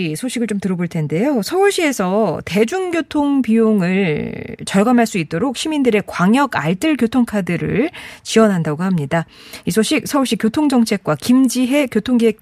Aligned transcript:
서울시 0.00 0.16
소식을 0.16 0.46
좀 0.46 0.58
들어볼 0.58 0.88
텐데요. 0.88 1.42
서울시에서 1.42 2.40
대중교통 2.44 3.42
비용을 3.42 4.56
절감할 4.64 5.06
수 5.06 5.18
있도록 5.18 5.56
시민들의 5.56 6.02
광역 6.06 6.56
알뜰 6.56 6.96
교통카드를 6.96 7.90
지원한다고 8.22 8.82
합니다. 8.82 9.26
이 9.66 9.70
소식 9.70 10.06
서울시 10.06 10.36
교통정책과 10.36 11.16
김지혜 11.16 11.86
교통기획 11.86 12.40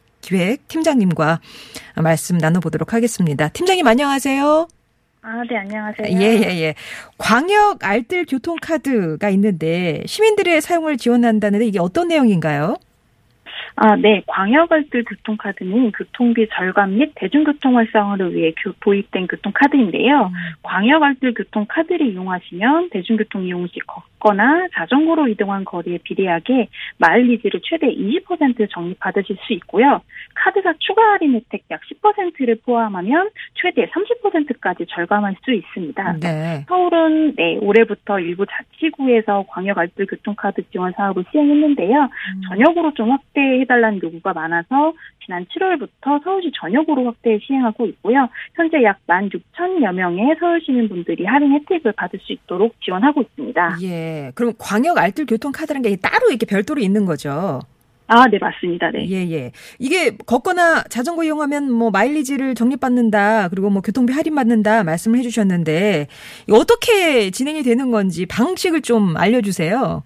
팀장님과 0.69 1.41
말씀 1.97 2.39
나눠보도록 2.39 2.93
하겠습니다. 2.93 3.49
팀장님 3.49 3.87
안녕하세요. 3.87 4.69
아, 5.23 5.43
네, 5.51 5.57
안녕하세요. 5.59 6.21
예, 6.21 6.39
예, 6.39 6.61
예. 6.61 6.75
광역 7.19 7.85
알뜰 7.85 8.27
교통카드가 8.27 9.29
있는데 9.31 10.03
시민들의 10.07 10.61
사용을 10.61 10.97
지원한다는데 10.97 11.67
이게 11.67 11.81
어떤 11.81 12.09
내용인가요? 12.09 12.77
아, 13.81 13.95
네. 13.95 14.23
광역알뜰 14.27 15.05
교통카드는 15.05 15.93
교통비 15.93 16.49
절감 16.53 16.99
및 16.99 17.13
대중교통 17.15 17.77
활성화를 17.77 18.35
위해 18.35 18.53
교- 18.61 18.73
도입된 18.81 19.29
교통카드인데요. 19.29 20.33
광역알뜰 20.65 21.35
교통카드를 21.35 22.09
이용하시면 22.09 22.91
대중교통 22.91 23.45
이용 23.45 23.69
시 23.69 23.79
걷거나 23.87 24.67
자전거로 24.75 25.29
이동한 25.29 25.65
거리에 25.65 25.99
비례하게 26.03 26.67
마일리지를 26.99 27.61
최대 27.63 27.87
20% 27.87 28.69
적립받으실 28.69 29.37
수 29.47 29.53
있고요. 29.55 30.01
카드사 30.35 30.75
추가 30.81 31.01
할인 31.13 31.35
혜택 31.35 31.63
약 31.71 31.81
10%를 32.03 32.57
포함하면 32.65 33.31
최대 33.55 33.87
30%까지 33.87 34.87
절감할 34.89 35.37
수 35.45 35.53
있습니다. 35.53 36.17
네. 36.21 36.65
서울은 36.67 37.37
네, 37.37 37.59
올해부터 37.61 38.19
일부 38.19 38.45
자치구에서 38.47 39.45
광역 39.49 39.79
알뜰 39.79 40.07
교통카드 40.07 40.63
지원 40.71 40.93
사업을 40.97 41.25
시행했는데요. 41.31 42.09
전역으로 42.49 42.95
좀 42.95 43.13
확대해 43.13 43.68
달라는 43.69 44.01
요구가 44.03 44.33
많아서 44.33 44.93
지난 45.25 45.47
7월부터 45.47 46.25
서울시 46.25 46.51
전역으로 46.61 47.07
확대 47.07 47.39
시행하고 47.41 47.87
있고요. 47.87 48.29
현재 48.55 48.83
약 48.83 48.99
16,000여 49.07 49.95
명의 49.95 50.35
서울 50.41 50.61
시민분들이 50.61 51.25
할인 51.25 51.53
혜택을 51.53 51.93
받을 51.93 52.19
수 52.21 52.33
있도록 52.33 52.75
지원하고 52.81 53.23
있습니다. 53.23 53.79
예. 53.83 54.33
그럼 54.35 54.55
광역 54.59 54.99
알뜰 54.99 55.27
교통 55.27 55.53
카드라는 55.53 55.89
게 55.89 55.95
따로 55.97 56.29
이렇게 56.31 56.47
별도로 56.47 56.81
있는 56.81 57.05
거죠? 57.05 57.61
아, 58.11 58.27
네, 58.27 58.39
맞습니다. 58.41 58.91
네. 58.91 59.07
예, 59.11 59.31
예. 59.31 59.53
이게 59.79 60.17
걷거나 60.17 60.85
자전거 60.85 61.25
이용하면 61.25 61.71
뭐 61.71 61.91
마일리지를 61.91 62.55
적립받는다, 62.55 63.49
그리고 63.49 63.69
뭐 63.69 63.83
교통비 63.83 64.15
할인받는다 64.15 64.83
말씀을 64.83 65.19
해주셨는데, 65.19 66.07
어떻게 66.51 67.31
진행이 67.31 67.63
되는 67.63 67.91
건지 67.91 68.25
방식을 68.25 68.81
좀 68.81 69.15
알려주세요. 69.19 70.05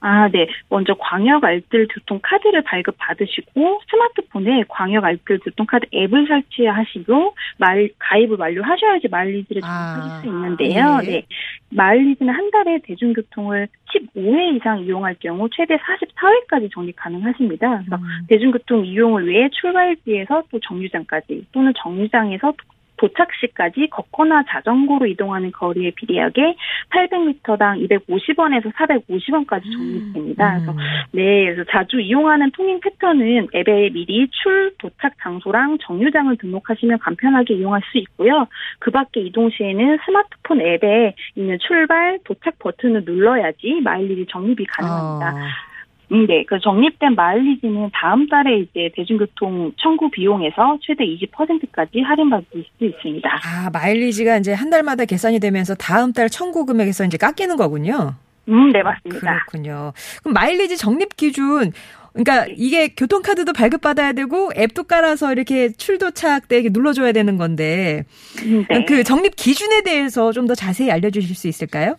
아, 0.00 0.28
네. 0.28 0.48
먼저 0.68 0.94
광역 0.98 1.44
알뜰 1.44 1.88
교통 1.88 2.20
카드를 2.22 2.62
발급 2.62 2.96
받으시고 2.98 3.82
스마트폰에 3.90 4.64
광역 4.68 5.04
알뜰 5.04 5.40
교통 5.40 5.66
카드 5.66 5.86
앱을 5.94 6.26
설치하시고 6.26 7.34
말 7.58 7.90
가입을 7.98 8.36
완료하셔야지 8.38 9.08
마일리지를 9.08 9.62
아, 9.64 9.94
적립하실 9.94 10.20
수 10.22 10.26
있는데요. 10.26 11.00
예. 11.04 11.06
네. 11.06 11.26
마일리지는 11.70 12.32
한 12.32 12.50
달에 12.50 12.78
대중교통을 12.82 13.68
15회 13.94 14.56
이상 14.56 14.80
이용할 14.80 15.16
경우 15.20 15.48
최대 15.54 15.76
44회까지 15.76 16.72
적립 16.72 16.96
가능하십니다. 16.96 17.82
그래서 17.84 18.02
대중교통 18.28 18.86
이용을 18.86 19.26
위해 19.28 19.48
출발지에서 19.50 20.44
또 20.50 20.58
정류장까지 20.60 21.46
또는 21.52 21.72
정류장에서 21.76 22.54
도착 23.00 23.28
시까지 23.40 23.88
걷거나 23.90 24.44
자전거로 24.50 25.06
이동하는 25.06 25.52
거리에 25.52 25.92
비례하게 25.92 26.54
800m당 26.90 27.88
250원에서 27.88 28.70
450원까지 28.74 29.72
적립됩니다. 29.72 30.56
그래서 30.56 30.72
음. 30.72 30.76
네, 31.12 31.46
그래서 31.46 31.64
자주 31.70 31.98
이용하는 31.98 32.50
통행 32.50 32.78
패턴은 32.80 33.48
앱에 33.54 33.88
미리 33.90 34.28
출, 34.30 34.74
도착 34.76 35.14
장소랑 35.22 35.78
정류장을 35.80 36.36
등록하시면 36.36 36.98
간편하게 36.98 37.54
이용할 37.54 37.80
수 37.90 37.96
있고요. 37.96 38.46
그 38.78 38.90
밖에 38.90 39.20
이동 39.20 39.48
시에는 39.48 39.98
스마트폰 40.04 40.60
앱에 40.60 41.14
있는 41.36 41.58
출발, 41.66 42.18
도착 42.24 42.58
버튼을 42.58 43.04
눌러야지 43.06 43.80
마일리지 43.82 44.26
적립이 44.30 44.66
가능합니다. 44.66 45.30
어, 45.30 45.36
음, 45.36 45.69
네, 46.10 46.44
그 46.44 46.58
적립된 46.58 47.14
마일리지는 47.14 47.90
다음 47.94 48.28
달에 48.28 48.58
이제 48.58 48.90
대중교통 48.96 49.72
청구 49.76 50.10
비용에서 50.10 50.78
최대 50.82 51.04
20%까지 51.04 52.00
할인받을 52.00 52.46
수 52.52 52.84
있습니다. 52.84 53.28
아, 53.44 53.70
마일리지가 53.72 54.38
이제 54.38 54.52
한 54.52 54.70
달마다 54.70 55.04
계산이 55.04 55.38
되면서 55.38 55.74
다음 55.76 56.12
달 56.12 56.28
청구 56.28 56.66
금액에서 56.66 57.04
이제 57.04 57.16
깎이는 57.16 57.56
거군요. 57.56 58.14
음, 58.48 58.72
네, 58.72 58.82
맞습니다. 58.82 59.20
그렇군요. 59.46 59.92
그럼 60.22 60.34
마일리지 60.34 60.76
적립 60.76 61.16
기준, 61.16 61.70
그러니까 62.12 62.52
이게 62.56 62.88
교통카드도 62.88 63.52
발급받아야 63.52 64.12
되고 64.12 64.50
앱도 64.56 64.84
깔아서 64.84 65.30
이렇게 65.32 65.68
출도착 65.70 66.48
때 66.48 66.56
이렇게 66.56 66.70
눌러줘야 66.72 67.12
되는 67.12 67.36
건데, 67.36 68.02
음, 68.42 68.64
네. 68.68 68.84
그 68.84 69.04
적립 69.04 69.36
기준에 69.36 69.82
대해서 69.82 70.32
좀 70.32 70.48
더 70.48 70.56
자세히 70.56 70.90
알려주실 70.90 71.36
수 71.36 71.46
있을까요? 71.46 71.96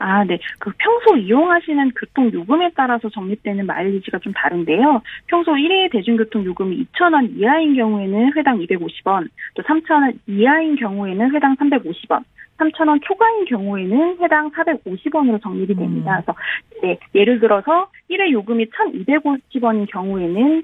아, 0.00 0.24
네. 0.24 0.38
그 0.58 0.72
평소 0.78 1.14
이용하시는 1.14 1.90
교통 1.90 2.32
요금에 2.32 2.70
따라서 2.74 3.10
적립되는 3.10 3.66
마일리지가 3.66 4.18
좀 4.20 4.32
다른데요. 4.32 5.02
평소 5.26 5.52
1회 5.52 5.92
대중교통 5.92 6.42
요금이 6.46 6.86
2,000원 6.94 7.36
이하인 7.36 7.74
경우에는 7.74 8.32
회당 8.34 8.58
250원, 8.58 9.28
또 9.54 9.62
3,000원 9.62 10.18
이하인 10.26 10.76
경우에는 10.76 11.34
회당 11.34 11.54
350원, 11.56 12.24
3,000원 12.56 13.00
초과인 13.02 13.44
경우에는 13.44 14.16
회당 14.20 14.50
450원으로 14.50 15.42
적립이 15.42 15.74
됩니다. 15.74 16.22
그래서 16.24 16.34
네, 16.82 16.98
예를 17.14 17.38
들어서 17.38 17.90
1회 18.10 18.30
요금이 18.32 18.66
1,250원인 18.70 19.86
경우에는 19.90 20.62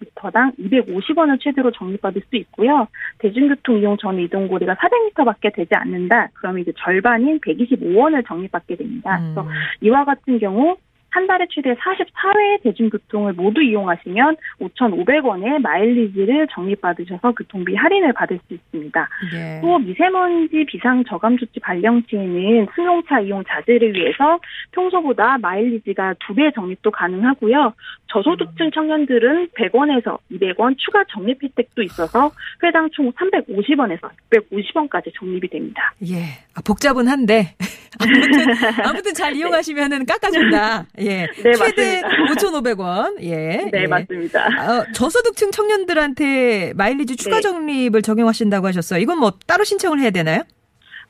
800m당 0.00 0.58
250원을 0.58 1.40
최대로 1.40 1.70
적립받을 1.70 2.22
수 2.28 2.36
있고요. 2.36 2.88
대중교통 3.18 3.78
이용 3.78 3.96
전 3.96 4.18
이동 4.18 4.48
거리가 4.48 4.74
400m밖에 4.74 5.54
되지 5.54 5.74
않는다. 5.74 6.28
그러면 6.34 6.62
이제 6.62 6.72
절반인 6.76 7.40
125원을 7.40 8.26
적립받게 8.26 8.76
됩니다. 8.76 9.18
음. 9.18 9.34
그래서 9.34 9.48
이와 9.80 10.04
같은 10.04 10.38
경우 10.38 10.76
한 11.14 11.28
달에 11.28 11.46
최대 11.48 11.72
44회 11.74 12.64
대중교통을 12.64 13.34
모두 13.34 13.62
이용하시면 13.62 14.36
5,500원의 14.60 15.60
마일리지를 15.60 16.48
적립받으셔서 16.52 17.32
교통비 17.32 17.76
할인을 17.76 18.12
받을 18.12 18.40
수 18.48 18.54
있습니다. 18.54 19.08
예. 19.34 19.60
또 19.62 19.78
미세먼지 19.78 20.64
비상 20.66 21.04
저감 21.04 21.38
조치 21.38 21.60
발령 21.60 22.02
시에는 22.10 22.66
승용차 22.74 23.20
이용 23.20 23.44
자제를 23.46 23.94
위해서 23.94 24.40
평소보다 24.72 25.38
마일리지가 25.38 26.14
두배 26.26 26.50
적립도 26.52 26.90
가능하고요. 26.90 27.72
저소득층 28.08 28.72
청년들은 28.72 29.50
100원에서 29.56 30.18
200원 30.32 30.76
추가 30.78 31.04
적립 31.12 31.44
혜택도 31.44 31.82
있어서 31.82 32.32
회당 32.64 32.90
총 32.90 33.12
350원에서 33.12 34.10
650원까지 34.32 35.14
적립이 35.14 35.48
됩니다. 35.48 35.94
예. 36.08 36.24
아, 36.56 36.60
복잡은 36.66 37.06
한데. 37.06 37.54
아무튼, 38.00 38.84
아무튼 38.84 39.14
잘 39.14 39.34
이용하시면은 39.36 40.06
깎아준다. 40.06 40.86
예. 41.04 41.26
네, 41.42 41.54
최대 41.54 42.00
맞습니다. 42.02 42.08
5,500원. 42.50 43.22
예. 43.22 43.68
네, 43.72 43.82
예. 43.82 43.86
맞습니다. 43.86 44.46
어, 44.46 44.86
저소득층 44.94 45.50
청년들한테 45.50 46.72
마일리지 46.74 47.16
추가 47.16 47.36
네. 47.36 47.42
적립을 47.42 48.02
적용하신다고 48.02 48.66
하셨어요. 48.68 49.00
이건 49.00 49.18
뭐 49.18 49.32
따로 49.46 49.64
신청을 49.64 50.00
해야 50.00 50.10
되나요? 50.10 50.42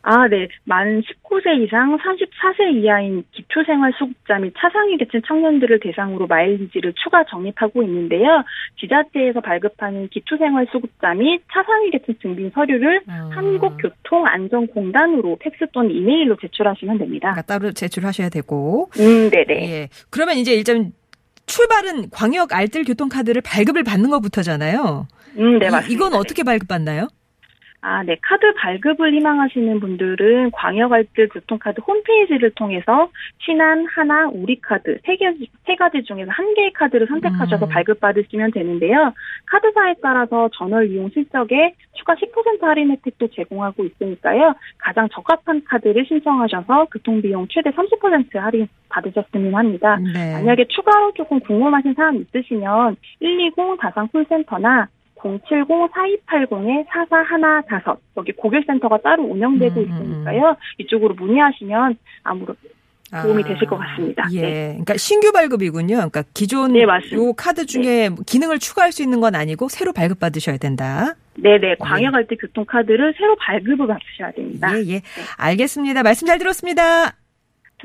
아, 0.07 0.29
네. 0.29 0.49
만 0.65 1.01
19세 1.01 1.65
이상 1.65 1.97
34세 1.97 2.75
이하인 2.83 3.25
기초생활수급자 3.33 4.39
및 4.39 4.53
차상위 4.59 4.99
계층 4.99 5.23
청년들을 5.27 5.81
대상으로 5.81 6.27
마일리지를 6.27 6.93
추가 7.03 7.25
적립하고 7.25 7.83
있는데요. 7.85 8.45
지자체에서 8.81 9.41
발급하는 9.41 10.09
기초생활수급자 10.09 11.15
및 11.15 11.41
차상위 11.51 11.91
계층 11.91 12.15
증빙 12.21 12.51
서류를 12.55 13.01
어. 13.09 13.31
한국교통안전공단으로 14.25 15.37
팩스 15.41 15.67
또는 15.73 15.91
이메일로 15.91 16.37
제출하시면 16.41 16.99
됩니다. 16.99 17.31
그러니까 17.33 17.43
따로 17.43 17.73
제출하셔야 17.73 18.29
되고. 18.29 18.91
음, 18.99 19.31
네네. 19.31 19.71
예. 19.73 19.89
그러면 20.11 20.37
이제 20.37 20.53
일단 20.55 20.93
출발은 21.47 22.11
광역 22.11 22.53
알뜰 22.55 22.85
교통카드를 22.85 23.43
발급을 23.43 23.85
받는 23.85 24.11
것부터잖아요. 24.11 25.07
음, 25.39 25.59
네, 25.59 25.67
이- 25.67 25.71
맞습니다. 25.71 25.87
이건 25.89 26.13
네. 26.13 26.19
어떻게 26.19 26.43
발급받나요? 26.43 27.09
아, 27.87 28.03
네. 28.03 28.17
카드 28.23 28.55
발급을 28.55 29.13
희망하시는 29.13 29.79
분들은 29.79 30.53
광역알뜰 30.53 31.29
교통카드 31.29 31.83
홈페이지를 31.83 32.51
통해서 32.53 33.11
신한, 33.41 33.85
하나, 33.95 34.27
우리카드 34.29 35.01
세 35.05 35.17
개, 35.17 35.31
세 35.67 35.77
가지 35.77 36.03
중에서 36.03 36.31
한 36.31 36.55
개의 36.55 36.73
카드를 36.73 37.07
선택하셔서 37.07 37.67
음. 37.67 37.69
발급받으시면 37.69 38.53
되는데요. 38.53 39.13
카드사에 39.45 39.97
따라서 40.03 40.49
전월 40.55 40.91
이용 40.91 41.11
실적에 41.11 41.75
추가 41.93 42.15
10% 42.15 42.63
할인 42.63 42.91
혜택도 42.91 43.29
제공하고 43.29 43.85
있으니까요. 43.85 44.55
가장 44.79 45.07
적합한 45.11 45.65
카드를 45.67 46.07
신청하셔서 46.07 46.87
교통비용 46.87 47.49
최대 47.51 47.69
30% 47.69 48.39
할인 48.39 48.67
받으셨으면 48.89 49.55
합니다. 49.55 49.97
네. 49.97 50.33
만약에 50.33 50.69
추가로 50.69 51.13
조금 51.13 51.39
궁금하신 51.41 51.93
사항 51.93 52.17
있으시면 52.17 52.97
120 53.21 53.79
다산 53.79 54.09
콜센터나 54.09 54.89
070-4280-4415 55.25 57.99
여기 58.19 58.33
고객센터가 58.33 58.99
따로 58.99 59.25
운영되고 59.25 59.81
음, 59.81 59.87
음, 59.87 59.91
있으니까요. 59.91 60.57
이쪽으로 60.79 61.15
문의하시면 61.15 61.97
아무런 62.23 62.57
도움이 63.23 63.45
아, 63.45 63.47
되실 63.47 63.69
것 63.69 63.79
같습니다. 63.79 64.25
예. 64.33 64.41
네. 64.41 64.67
그러니까 64.71 64.97
신규 64.97 65.31
발급이군요. 65.33 65.97
그러니까 65.97 66.25
기존 66.35 66.73
네. 66.73 66.83
요 66.83 67.33
카드 67.37 67.67
중에 67.67 68.11
기능을 68.27 68.59
추가할 68.59 68.93
수 68.93 69.03
있는 69.03 69.21
건 69.21 69.35
아니고 69.35 69.69
새로 69.69 69.93
발급받으셔야 69.93 70.57
된다. 70.57 71.15
네네. 71.37 71.77
광역알뜰 71.81 72.39
교통카드를 72.39 73.15
새로 73.17 73.37
발급을 73.37 73.87
받으셔야 73.87 74.33
됩니다. 74.33 74.73
예, 74.79 74.95
예. 74.95 75.03
알겠습니다. 75.37 76.03
말씀 76.03 76.27
잘 76.27 76.39
들었습니다. 76.39 77.13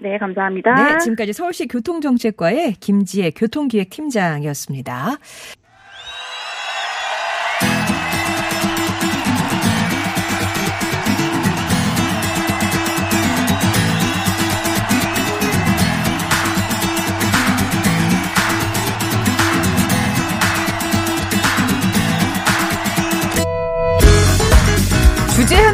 네, 0.02 0.18
감사합니다. 0.18 0.76
네, 0.76 0.98
지금까지 1.00 1.34
서울시 1.34 1.68
교통정책과의 1.68 2.76
김지혜 2.80 3.32
교통기획팀장이었습니다. 3.32 5.18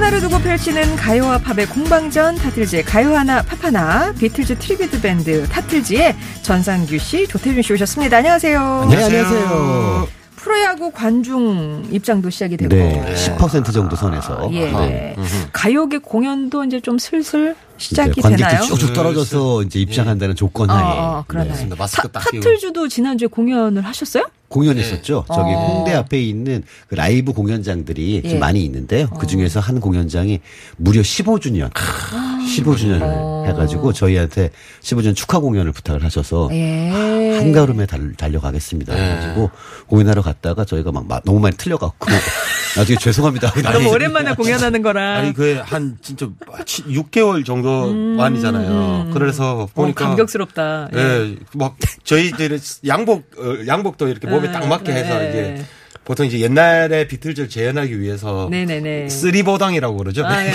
하나를 0.06 0.22
두고 0.22 0.38
펼치는 0.38 0.96
가요와 0.98 1.40
팝의 1.40 1.66
공방전 1.68 2.36
타틀즈의 2.36 2.84
가요 2.84 3.16
하나 3.16 3.42
팝 3.42 3.64
하나 3.64 4.14
비틀즈 4.14 4.60
트리비드 4.60 5.02
밴드 5.02 5.48
타틀즈의 5.50 6.16
전상규 6.44 7.00
씨 7.00 7.28
조태준 7.28 7.64
씨 7.64 7.74
오셨습니다. 7.74 8.18
안녕하세요. 8.18 8.88
네, 8.92 9.04
안녕하세요. 9.04 10.08
프로야구 10.36 10.92
관중 10.92 11.88
입장도 11.90 12.30
시작이 12.30 12.56
되고 12.56 12.76
네, 12.76 13.16
10% 13.16 13.74
정도 13.74 13.96
선에서. 13.96 14.48
예. 14.52 14.72
네. 14.72 15.16
가요계 15.52 15.98
공연도 16.00 16.66
이제 16.66 16.80
좀 16.80 17.00
슬슬 17.00 17.56
시작이 17.78 18.22
되나요? 18.22 18.62
쭉쭉 18.64 18.94
떨어져서 18.94 19.64
이제 19.64 19.80
입장한다는 19.80 20.36
조건 20.36 20.70
어, 20.70 20.74
하에 20.74 20.98
어, 21.00 21.24
그러나요? 21.28 21.48
네, 21.48 21.52
맞습니다. 21.54 21.76
마스크 21.78 22.08
타, 22.10 22.20
딱 22.20 22.32
끼고. 22.32 22.44
타틀즈도 22.44 22.88
지난주에 22.88 23.28
공연을 23.28 23.82
하셨어요? 23.84 24.26
공연했었죠. 24.48 25.26
저기 25.28 25.50
어. 25.54 25.58
홍대 25.60 25.94
앞에 25.94 26.22
있는 26.22 26.64
그 26.88 26.96
라이브 26.96 27.34
공연장들이 27.34 28.22
예. 28.24 28.30
좀 28.30 28.40
많이 28.40 28.64
있는데요. 28.64 29.08
그 29.10 29.26
중에서 29.28 29.60
한 29.60 29.80
공연장이 29.80 30.40
무려 30.78 31.02
15주년, 31.02 31.72
15주년을 31.74 33.02
어. 33.02 33.44
해가지고 33.48 33.92
저희한테 33.92 34.52
15주년 34.82 35.16
축하 35.16 35.40
공연을 35.40 35.72
부탁을 35.72 36.04
하셔서 36.04 36.50
예. 36.54 36.90
한가름에 37.38 37.86
달, 37.88 38.14
달려가겠습니다. 38.14 38.94
네. 38.96 39.12
해가지고 39.12 39.50
공연하러 39.88 40.22
갔다가 40.22 40.64
저희가 40.64 40.92
막 40.92 41.08
마- 41.08 41.20
너무 41.26 41.40
많이 41.40 41.58
틀려갖고 41.58 42.08
나중에 42.78 42.98
죄송합니다. 43.00 43.52
너무 43.72 43.90
오랜만에 43.90 44.36
공연하는 44.36 44.82
거라. 44.82 45.18
아니 45.18 45.34
그 45.34 45.56
한 45.66 45.98
진짜 46.02 46.28
6개월 46.66 47.44
정도 47.46 47.65
만이잖아요. 47.68 49.12
그래서 49.14 49.68
보니까 49.74 50.06
어, 50.06 50.08
감격스럽다. 50.10 50.90
예. 50.94 51.00
예, 51.00 51.36
막 51.54 51.76
저희들은 52.04 52.60
양복 52.88 53.32
어, 53.38 53.66
양복도 53.68 54.08
이렇게 54.08 54.28
몸에 54.28 54.50
아, 54.50 54.52
딱 54.52 54.68
맞게 54.68 54.92
해서 54.92 55.18
네. 55.20 55.30
이제 55.30 55.66
보통 56.04 56.26
이제 56.26 56.40
옛날에 56.40 57.08
비틀즈를 57.08 57.50
재현하기 57.50 58.00
위해서 58.00 58.48
네네네. 58.52 59.10
three 59.10 59.44
보당이라고 59.44 59.98
그러죠. 59.98 60.26
아, 60.26 60.46
예. 60.46 60.54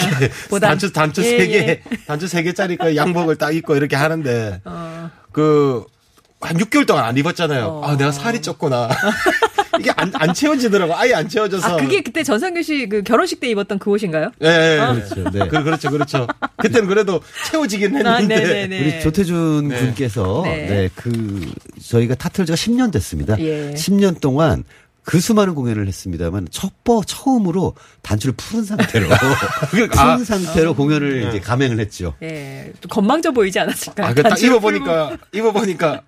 단추 0.60 0.92
단추 0.92 1.22
예, 1.22 1.38
세 1.38 1.46
개, 1.48 1.54
예. 1.58 1.82
단추 2.06 2.28
세 2.28 2.42
개짜리 2.42 2.76
그 2.76 2.94
양복을 2.94 3.36
딱 3.36 3.54
입고 3.54 3.76
이렇게 3.76 3.96
하는데 3.96 4.60
어. 4.64 5.10
그한 5.32 6.56
6개월 6.58 6.86
동안 6.86 7.04
안 7.04 7.16
입었잖아요. 7.16 7.66
어. 7.66 7.84
아, 7.84 7.96
내가 7.96 8.12
살이 8.12 8.40
쪘구나. 8.40 8.88
이게 9.80 9.90
안, 9.96 10.10
안 10.14 10.34
채워지더라고. 10.34 10.94
아예 10.96 11.14
안 11.14 11.28
채워져서. 11.28 11.66
아, 11.66 11.76
그게 11.76 12.02
그때 12.02 12.22
전상규 12.22 12.62
씨 12.62 12.86
그 12.88 13.02
결혼식 13.02 13.40
때 13.40 13.48
입었던 13.48 13.78
그 13.78 13.90
옷인가요? 13.90 14.30
예, 14.42 14.46
예. 14.46 14.76
그렇죠. 14.78 15.30
네. 15.30 15.48
그, 15.48 15.62
그렇죠, 15.62 15.90
그렇죠. 15.90 16.26
그때는 16.56 16.88
그래도 16.88 17.20
채워지긴 17.50 17.96
했는데. 17.96 18.08
아, 18.08 18.20
네네네. 18.20 18.80
우리 18.80 19.00
조태준 19.00 19.68
네. 19.68 19.78
군께서 19.80 20.42
네. 20.44 20.66
네. 20.66 20.90
그 20.94 21.52
저희가 21.82 22.14
타틀즈가 22.14 22.56
10년 22.56 22.92
됐습니다. 22.92 23.38
예. 23.40 23.72
10년 23.74 24.20
동안 24.20 24.64
그 25.02 25.18
수많은 25.18 25.54
공연을 25.54 25.88
했습니다만 25.88 26.48
첫번 26.50 27.02
처음으로 27.06 27.74
단추를 28.02 28.34
푸른 28.36 28.64
상태로 28.64 29.08
푸른 29.70 29.88
아. 29.98 30.18
상태로 30.18 30.74
공연을 30.74 31.28
이제 31.28 31.40
감행을 31.40 31.80
했죠. 31.80 32.14
예. 32.22 32.72
좀 32.80 32.88
건망져 32.90 33.30
보이지 33.30 33.58
않았을까요? 33.58 34.06
아, 34.06 34.14
그딱 34.14 34.30
단추를 34.30 34.54
입어 34.54 34.60
보니까, 34.60 35.16
입어 35.32 35.52
보니까, 35.52 36.02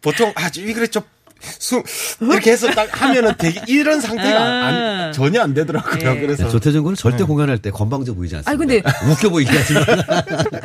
보통, 0.00 0.32
아, 0.36 0.48
이 0.56 0.72
그래, 0.72 0.86
좀, 0.86 1.02
수, 1.40 1.82
이렇게 2.20 2.52
해서 2.52 2.70
딱 2.70 3.00
하면은 3.02 3.32
되게 3.38 3.60
이런 3.66 4.00
상태가 4.00 4.38
안, 4.42 4.74
아. 4.74 5.12
전혀 5.12 5.40
안 5.42 5.54
되더라고요. 5.54 6.10
예. 6.16 6.20
그래서. 6.20 6.48
조태준 6.48 6.82
군은 6.82 6.96
절대 6.96 7.24
공연할 7.24 7.58
때 7.58 7.70
건방져 7.70 8.14
보이지 8.14 8.36
않습니다. 8.36 8.50
아니, 8.50 8.58
근데- 8.58 9.10
웃겨 9.10 9.30
보이긴 9.30 9.54
하지만 9.56 9.84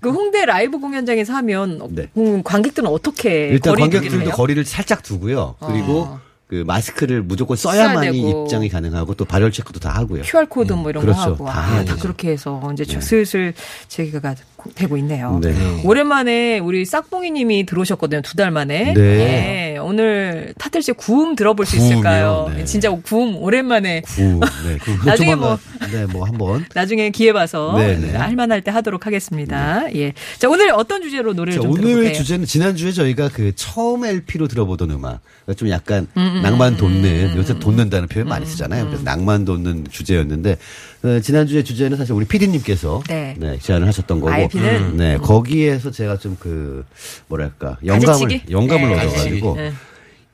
그 0.00 0.10
홍대 0.10 0.44
라이브 0.44 0.78
공연장에서 0.78 1.32
하면 1.34 1.80
네. 1.90 2.08
음, 2.16 2.42
관객들은 2.42 2.88
어떻게 2.88 3.48
일단 3.48 3.74
관객들도 3.76 4.20
해요? 4.26 4.30
거리를 4.34 4.64
살짝 4.64 5.02
두고요. 5.02 5.56
그리고 5.60 6.00
어. 6.02 6.20
그 6.48 6.64
마스크를 6.66 7.22
무조건 7.22 7.56
써야 7.58 7.84
써야만이 7.88 8.22
되고. 8.22 8.44
입장이 8.44 8.70
가능하고 8.70 9.14
또 9.14 9.24
발열 9.26 9.52
체크도 9.52 9.80
다 9.80 9.90
하고요. 9.90 10.22
QR 10.22 10.46
코드 10.48 10.72
뭐 10.72 10.88
이런 10.88 11.02
그렇죠. 11.02 11.18
거 11.18 11.44
하고 11.44 11.46
다 11.46 11.58
아, 11.58 11.62
해야 11.72 11.78
다 11.84 11.92
되죠. 11.92 11.98
그렇게 12.02 12.30
해서 12.30 12.70
이제 12.72 12.84
저 12.86 13.00
슬슬 13.02 13.52
재개가 13.88 14.34
되고 14.74 14.96
있네요. 14.98 15.38
네. 15.42 15.54
오랜만에 15.84 16.58
우리 16.58 16.84
싹봉이님이 16.84 17.66
들어오셨거든요. 17.66 18.22
두 18.22 18.34
달 18.36 18.50
만에. 18.50 18.92
네. 18.94 19.74
예, 19.74 19.78
오늘 19.78 20.54
타틀즈 20.58 20.92
구음 20.92 21.34
들어볼 21.36 21.64
수? 21.66 21.76
있을까요? 21.76 22.50
네. 22.54 22.64
진짜 22.64 22.90
구음 22.90 23.36
오랜만에 23.36 24.02
구, 24.02 24.22
네. 24.22 24.78
그 24.80 25.06
나중에 25.06 25.30
조만간, 25.32 25.58
네, 25.92 26.06
뭐 26.06 26.24
한번. 26.24 26.64
나중에 26.74 27.10
기회 27.10 27.32
봐서 27.32 27.76
네, 27.78 27.96
네. 27.96 28.16
할만할 28.16 28.62
때 28.62 28.70
하도록 28.70 29.04
하겠습니다. 29.06 29.84
예. 29.94 30.12
자 30.38 30.48
오늘 30.48 30.70
어떤 30.72 31.02
주제로 31.02 31.32
노래를 31.32 31.60
자, 31.60 31.62
좀 31.62 31.70
오늘 31.72 31.82
들어볼게요? 31.82 32.12
주제는 32.14 32.46
지난 32.46 32.76
주에 32.76 32.92
저희가 32.92 33.28
그 33.32 33.52
처음 33.54 34.04
LP로 34.04 34.48
들어보던 34.48 34.90
음악. 34.90 35.20
그러니까 35.44 35.58
좀 35.58 35.68
약간 35.70 36.06
낭만 36.14 36.76
돋는, 36.76 37.36
요새 37.36 37.58
돋는다는 37.58 38.08
표현 38.08 38.28
많이 38.28 38.44
쓰잖아요. 38.46 38.86
그래서 38.86 39.02
낭만 39.02 39.44
돋는 39.44 39.86
주제였는데, 39.90 40.58
어, 41.04 41.20
지난주에 41.20 41.62
주제는 41.62 41.96
사실 41.96 42.12
우리 42.12 42.24
PD님께서 42.26 43.02
네. 43.08 43.36
제안을 43.60 43.86
하셨던 43.86 44.20
거고. 44.20 44.32
RP는? 44.32 44.96
네, 44.96 45.16
거기에서 45.18 45.90
제가 45.90 46.16
좀 46.18 46.36
그, 46.40 46.84
뭐랄까, 47.28 47.76
영감을, 47.84 48.06
가지치기? 48.06 48.52
영감을 48.52 48.88
네, 48.88 48.94
얻어 48.96 49.10
가지고, 49.14 49.56
네. 49.56 49.72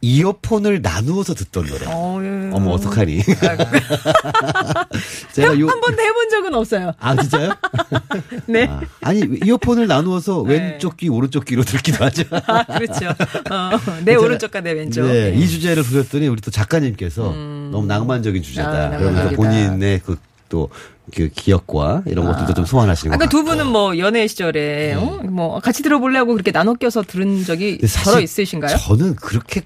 이어폰을 0.01 0.83
나누어서 0.83 1.35
듣던 1.35 1.67
노래. 1.67 1.87
어, 1.87 2.21
예. 2.23 2.51
어머, 2.53 2.73
어떡하니. 2.73 3.23
제가 5.33 5.59
요, 5.59 5.67
한 5.67 5.81
번도 5.81 6.03
해본 6.03 6.29
적은 6.29 6.55
없어요. 6.55 6.93
아, 6.99 7.17
진짜요? 7.17 7.55
네. 8.47 8.67
아, 8.67 8.83
아니, 9.01 9.23
이어폰을 9.45 9.87
나누어서 9.87 10.45
네. 10.47 10.73
왼쪽 10.73 10.99
귀, 10.99 11.09
오른쪽 11.09 11.47
귀로 11.47 11.65
듣기도 11.65 12.05
하죠. 12.05 12.25
아, 12.31 12.65
그렇죠. 12.65 13.09
어, 13.51 13.71
내 14.05 14.15
오른쪽과 14.15 14.61
내 14.61 14.73
왼쪽. 14.73 15.07
네, 15.07 15.33
이 15.35 15.49
주제를 15.49 15.83
부렸더니 15.83 16.29
우리 16.29 16.43
또 16.43 16.51
작가님께서 16.51 17.23
너무 17.23 17.87
낭만적인 17.87 18.43
아, 18.43 18.45
주제다. 18.45 18.71
낭만적이다. 18.71 18.99
그러면서 18.99 19.37
본인의 19.37 20.01
그 20.05 20.19
또 20.55 20.69
그 21.13 21.29
기억과 21.29 22.03
이런 22.07 22.25
것들도 22.25 22.55
좀 22.55 22.65
소환하시는 22.65 23.11
것 23.11 23.23
아까 23.23 23.29
두 23.31 23.39
같고. 23.45 23.51
분은 23.51 23.71
뭐 23.71 23.99
연애 23.99 24.27
시절에 24.27 24.95
어? 24.95 25.21
뭐 25.25 25.61
같이 25.61 25.83
들어볼래 25.83 26.19
하고 26.19 26.33
그렇게 26.33 26.51
나눠 26.51 26.75
껴서 26.75 27.03
들은 27.03 27.45
적이 27.45 27.79
서로 27.87 28.21
있으신가요? 28.21 28.77
저는 28.79 29.17
그렇게 29.17 29.63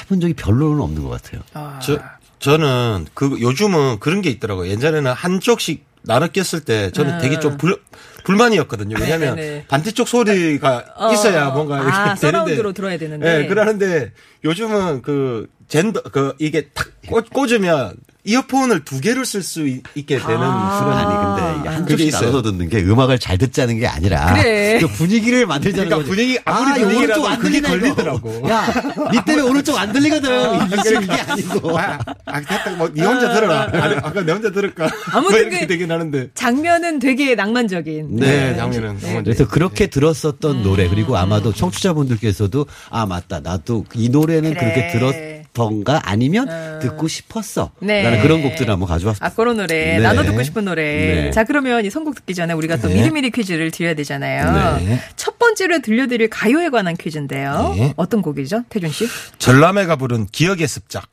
해본 0.00 0.20
적이 0.20 0.34
별로는 0.34 0.82
없는 0.82 1.02
것 1.02 1.08
같아요. 1.08 1.40
아, 1.54 1.78
저, 1.82 1.98
저는 2.40 3.06
그 3.14 3.38
요즘은 3.40 4.00
그런 4.00 4.20
게 4.20 4.28
있더라고요. 4.30 4.68
예전에는 4.70 5.10
한쪽씩 5.12 5.84
나눠 6.02 6.28
꼈을 6.28 6.60
때 6.60 6.90
저는 6.90 7.18
되게 7.20 7.40
좀 7.40 7.56
불, 7.56 7.80
불만이었거든요. 8.24 8.96
왜냐하면 9.00 9.32
아. 9.32 9.34
네네. 9.36 9.64
반대쪽 9.68 10.06
소리가 10.08 10.84
어, 10.96 11.12
있어야 11.12 11.50
뭔가 11.50 11.76
이렇게 11.78 11.90
아, 11.92 12.04
되는데. 12.14 12.20
서라운드로 12.20 12.72
들어야 12.74 12.98
되는데. 12.98 13.44
예, 13.44 13.46
그러는데 13.46 14.12
요즘은 14.44 15.02
그 15.02 15.48
젠더 15.68 16.02
그 16.12 16.34
이게 16.38 16.68
탁 16.74 16.88
꽂, 17.08 17.30
꽂으면 17.30 17.96
이어폰을 18.26 18.84
두 18.84 19.00
개를 19.00 19.24
쓸 19.24 19.42
수 19.42 19.66
있게 19.68 20.18
되는 20.18 20.36
아. 20.40 20.80
그런 20.80 20.98
아니 20.98 21.76
근데 21.86 21.94
이게 21.94 22.04
그게. 22.06 22.10
나눠서 22.10 22.42
듣는 22.42 22.68
게 22.68 22.78
음악을 22.82 23.18
잘 23.20 23.38
듣자는 23.38 23.78
게 23.78 23.86
아니라 23.86 24.34
그래. 24.34 24.78
그 24.80 24.88
분위기를 24.88 25.46
만들자는 25.46 25.88
그러니까 25.88 25.96
거지. 25.96 26.08
분위기, 26.10 26.38
아무리 26.44 26.80
분위기라도 26.82 27.22
오른쪽 27.22 27.46
안 27.46 27.54
이거. 27.54 27.68
걸리더라고. 27.68 28.48
야, 28.50 28.66
니 29.12 29.24
때문에 29.24 29.48
오른쪽 29.48 29.78
안 29.78 29.92
들리거든. 29.92 30.66
이게 30.66 30.98
그게 30.98 31.12
아니고. 31.12 31.78
아, 31.78 31.98
아, 32.26 32.40
됐다. 32.40 32.70
뭐, 32.76 32.88
니 32.92 33.00
혼자 33.00 33.32
들어라. 33.32 33.70
아니, 33.72 33.94
아까 33.96 34.22
내 34.22 34.32
혼자 34.32 34.50
들을까? 34.50 34.90
아무튼 35.12 35.50
그- 35.50 35.66
되긴 35.68 35.90
하는데. 35.92 36.28
장면은 36.34 36.98
되게 36.98 37.34
낭만적인. 37.36 38.16
네, 38.16 38.26
네. 38.50 38.56
장면은. 38.56 38.98
네. 38.98 39.22
그래서 39.22 39.46
그렇게 39.46 39.86
들었었던 39.86 40.62
노래 40.62 40.88
그리고 40.88 41.12
음. 41.12 41.16
아마도 41.18 41.52
청취자분들께서도 41.52 42.66
아 42.90 43.06
맞다 43.06 43.40
나도 43.40 43.84
이 43.94 44.08
노래는 44.08 44.54
그래. 44.54 44.60
그렇게 44.60 44.92
들었 44.98 45.14
던가 45.56 46.02
아니면 46.04 46.78
듣고 46.80 47.08
싶었어 47.08 47.72
네. 47.80 48.02
라는 48.02 48.20
그런 48.20 48.42
곡들을 48.42 48.70
한번 48.70 48.86
가져왔습니다. 48.88 49.26
아, 49.26 49.30
그런 49.34 49.56
노래. 49.56 49.96
네. 49.96 49.98
나눠 50.00 50.22
듣고 50.22 50.42
싶은 50.42 50.66
노래. 50.66 50.82
네. 50.82 51.30
자, 51.30 51.44
그러면 51.44 51.84
이 51.84 51.90
선곡 51.90 52.14
듣기 52.14 52.34
전에 52.34 52.52
우리가 52.52 52.76
또 52.76 52.88
네. 52.88 52.94
미리미리 52.96 53.30
퀴즈를 53.30 53.70
드려야 53.70 53.94
되잖아요. 53.94 54.76
네. 54.78 55.00
첫 55.16 55.38
번째로 55.38 55.80
들려드릴 55.80 56.28
가요에 56.28 56.68
관한 56.68 56.94
퀴즈인데요. 56.96 57.74
네. 57.76 57.94
어떤 57.96 58.20
곡이죠? 58.20 58.64
태준 58.68 58.90
씨? 58.90 59.08
전람회가 59.38 59.96
부른 59.96 60.26
기억의 60.26 60.68
습작. 60.68 61.08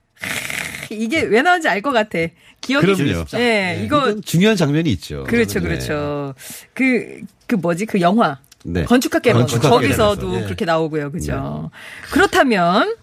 이게 0.89 1.21
왜 1.21 1.41
나온지 1.41 1.69
알 1.69 1.81
것 1.81 1.91
같아. 1.91 2.19
기억이 2.61 2.85
그럼요. 2.85 3.25
네, 3.31 3.81
이거 3.83 4.19
중요한 4.21 4.55
장면이 4.57 4.89
있죠. 4.91 5.23
그렇죠, 5.25 5.59
네. 5.59 5.67
그렇죠. 5.67 6.33
그, 6.73 7.21
그 7.47 7.55
뭐지, 7.55 7.85
그 7.85 7.99
영화. 8.01 8.39
네. 8.65 8.83
건축학개론. 8.85 9.41
건축학개론에서, 9.41 10.03
거기서도 10.15 10.39
예. 10.39 10.43
그렇게 10.45 10.63
나오고요, 10.63 11.11
그죠. 11.11 11.69
그렇다면, 12.11 12.95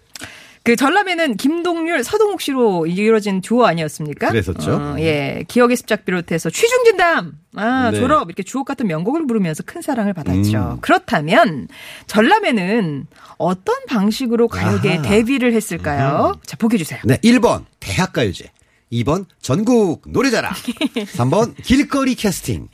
그 0.63 0.75
전람회는 0.75 1.37
김동률, 1.37 2.03
서동욱 2.03 2.39
씨로 2.39 2.85
이루어진 2.85 3.41
듀오 3.41 3.65
아니었습니까? 3.65 4.29
그랬었죠. 4.29 4.71
어, 4.73 4.95
예. 4.99 5.43
기억의 5.47 5.75
습작 5.75 6.05
비롯해서 6.05 6.51
취중진담, 6.51 7.33
아, 7.55 7.89
네. 7.91 7.99
졸업, 7.99 8.27
이렇게 8.29 8.43
주옥 8.43 8.67
같은 8.67 8.85
명곡을 8.85 9.25
부르면서 9.25 9.63
큰 9.65 9.81
사랑을 9.81 10.13
받았죠. 10.13 10.57
음. 10.75 10.77
그렇다면, 10.81 11.67
전람회는 12.05 13.07
어떤 13.37 13.75
방식으로 13.87 14.47
가요계에 14.47 14.97
아하. 14.97 15.01
데뷔를 15.01 15.53
했을까요? 15.53 16.39
자, 16.45 16.57
보기 16.57 16.77
주세요. 16.77 16.99
네, 17.05 17.17
1번 17.17 17.65
대학가요제. 17.79 18.51
2번 18.91 19.25
전국 19.41 20.01
노래자랑. 20.05 20.51
3번 21.15 21.53
길거리 21.63 22.13
캐스팅. 22.15 22.67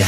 야, 0.00 0.06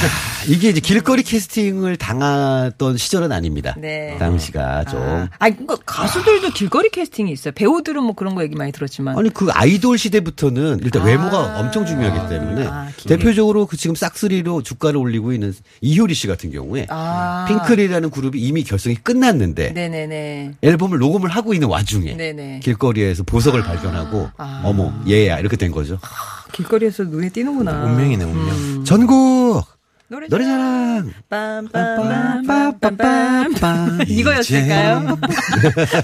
이게 0.48 0.70
이제 0.70 0.80
길거리 0.80 1.22
캐스팅을 1.22 1.96
당했던 1.96 2.96
시절은 2.96 3.30
아닙니다. 3.30 3.74
네. 3.78 4.16
당시가 4.18 4.84
좀. 4.86 4.98
아, 5.00 5.28
아니, 5.38 5.54
그러니까 5.56 5.76
가수들도 5.84 6.50
길거리 6.50 6.88
캐스팅이 6.88 7.30
있어요. 7.30 7.52
배우들은 7.54 8.02
뭐 8.02 8.14
그런 8.14 8.34
거 8.34 8.42
얘기 8.42 8.56
많이 8.56 8.72
들었지만. 8.72 9.18
아니 9.18 9.28
그 9.28 9.48
아이돌 9.52 9.98
시대부터는 9.98 10.80
일단 10.82 11.02
아. 11.02 11.04
외모가 11.04 11.60
엄청 11.60 11.84
중요하기 11.84 12.28
때문에 12.34 12.66
아, 12.66 12.88
길- 12.96 13.08
대표적으로 13.18 13.66
그 13.66 13.76
지금 13.76 13.94
싹스리로 13.94 14.62
주가를 14.62 14.96
올리고 14.98 15.32
있는 15.34 15.54
이효리 15.82 16.14
씨 16.14 16.26
같은 16.26 16.50
경우에 16.50 16.86
아. 16.88 17.44
핑클이라는 17.48 18.10
그룹이 18.10 18.40
이미 18.40 18.64
결성이 18.64 18.94
끝났는데 18.96 19.72
네네네. 19.72 20.52
앨범을 20.62 20.98
녹음을 20.98 21.28
하고 21.28 21.52
있는 21.52 21.68
와중에 21.68 22.16
네네. 22.16 22.60
길거리에서 22.62 23.24
보석을 23.24 23.62
발견하고 23.62 24.30
아. 24.38 24.62
어머 24.64 24.85
얘야 25.08 25.38
이렇게 25.38 25.56
된 25.56 25.70
거죠. 25.72 25.98
길거리에서 26.52 27.04
눈에 27.04 27.28
띄는구나. 27.28 27.84
운명이네, 27.84 28.24
운명. 28.24 28.48
음. 28.48 28.84
전국 28.84 29.64
노래 30.08 30.28
노래자랑 30.30 31.12
빰빰빰빰빰빰 31.28 34.08
이거였을까요? 34.08 35.18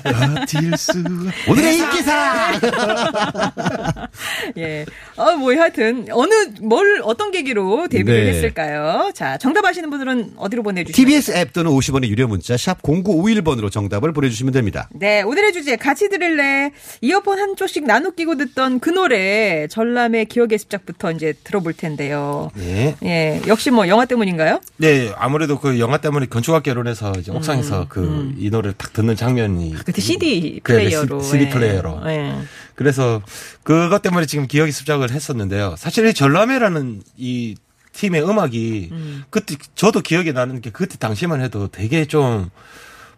버틸 0.03 0.77
수. 0.77 0.93
오늘의 1.49 1.77
인기상 1.79 2.59
예. 4.59 4.85
어, 5.17 5.37
뭐 5.37 5.55
하여튼 5.55 6.07
어느 6.11 6.33
뭘 6.61 7.01
어떤 7.05 7.31
계기로 7.31 7.87
데뷔를 7.89 8.25
네. 8.25 8.31
했을까요? 8.31 9.13
자, 9.15 9.39
정답 9.39 9.65
아시는 9.67 9.89
분들은 9.91 10.33
어디로 10.37 10.65
보내 10.65 10.83
주시면 10.83 10.97
TBS 10.97 11.37
앱 11.37 11.53
또는 11.53 11.71
50원의 11.71 12.09
유료 12.09 12.27
문자 12.27 12.57
샵 12.57 12.83
0951번으로 12.83 13.71
정답을 13.71 14.13
보내주시면 14.13 14.53
됩니다. 14.53 14.89
네, 14.93 15.23
오늘의 15.23 15.53
주제 15.53 15.77
같이 15.77 16.09
들을래. 16.09 16.73
이어폰 17.03 17.39
한 17.39 17.55
쪽씩 17.55 17.85
나눠 17.85 18.11
끼고 18.11 18.37
듣던 18.37 18.81
그 18.81 18.91
노래 18.91 19.69
전람의 19.69 20.25
기억의 20.27 20.59
습작부터 20.59 21.13
이제 21.13 21.35
들어볼 21.45 21.75
텐데요. 21.75 22.51
네. 22.57 22.97
예, 23.05 23.41
역시 23.47 23.71
뭐 23.71 23.87
영화 23.93 24.07
때문인가요? 24.07 24.59
네, 24.79 25.13
아무래도 25.19 25.59
그 25.61 25.79
영화 25.79 25.99
때문에 25.99 26.25
건축학개론에서 26.27 27.13
이제 27.19 27.31
옥상에서 27.31 27.89
그이 27.89 28.49
노래를 28.51 28.73
딱 28.79 28.93
듣는 28.95 29.17
장면이. 29.17 29.75
그때 29.85 30.01
CD 30.01 30.61
그래, 30.63 30.85
플레이어로. 30.85 31.21
시- 31.23 31.31
CD 31.33 31.45
예. 31.45 31.49
플레이어로. 31.51 32.01
예. 32.07 32.35
그래서 32.75 33.21
그것 33.63 34.01
때문에 34.01 34.25
지금 34.25 34.47
기억의 34.47 34.73
습작을 34.73 35.11
했었는데요. 35.11 35.75
사실 35.77 36.07
이 36.07 36.15
전람회라는 36.15 37.03
이 37.19 37.55
팀의 37.93 38.23
음악이 38.27 38.91
그때 39.29 39.57
저도 39.75 40.01
기억이 40.01 40.33
나는 40.33 40.63
게 40.63 40.71
그때 40.71 40.97
당시만 40.97 41.43
해도 41.43 41.69
되게 41.69 42.07
좀 42.07 42.49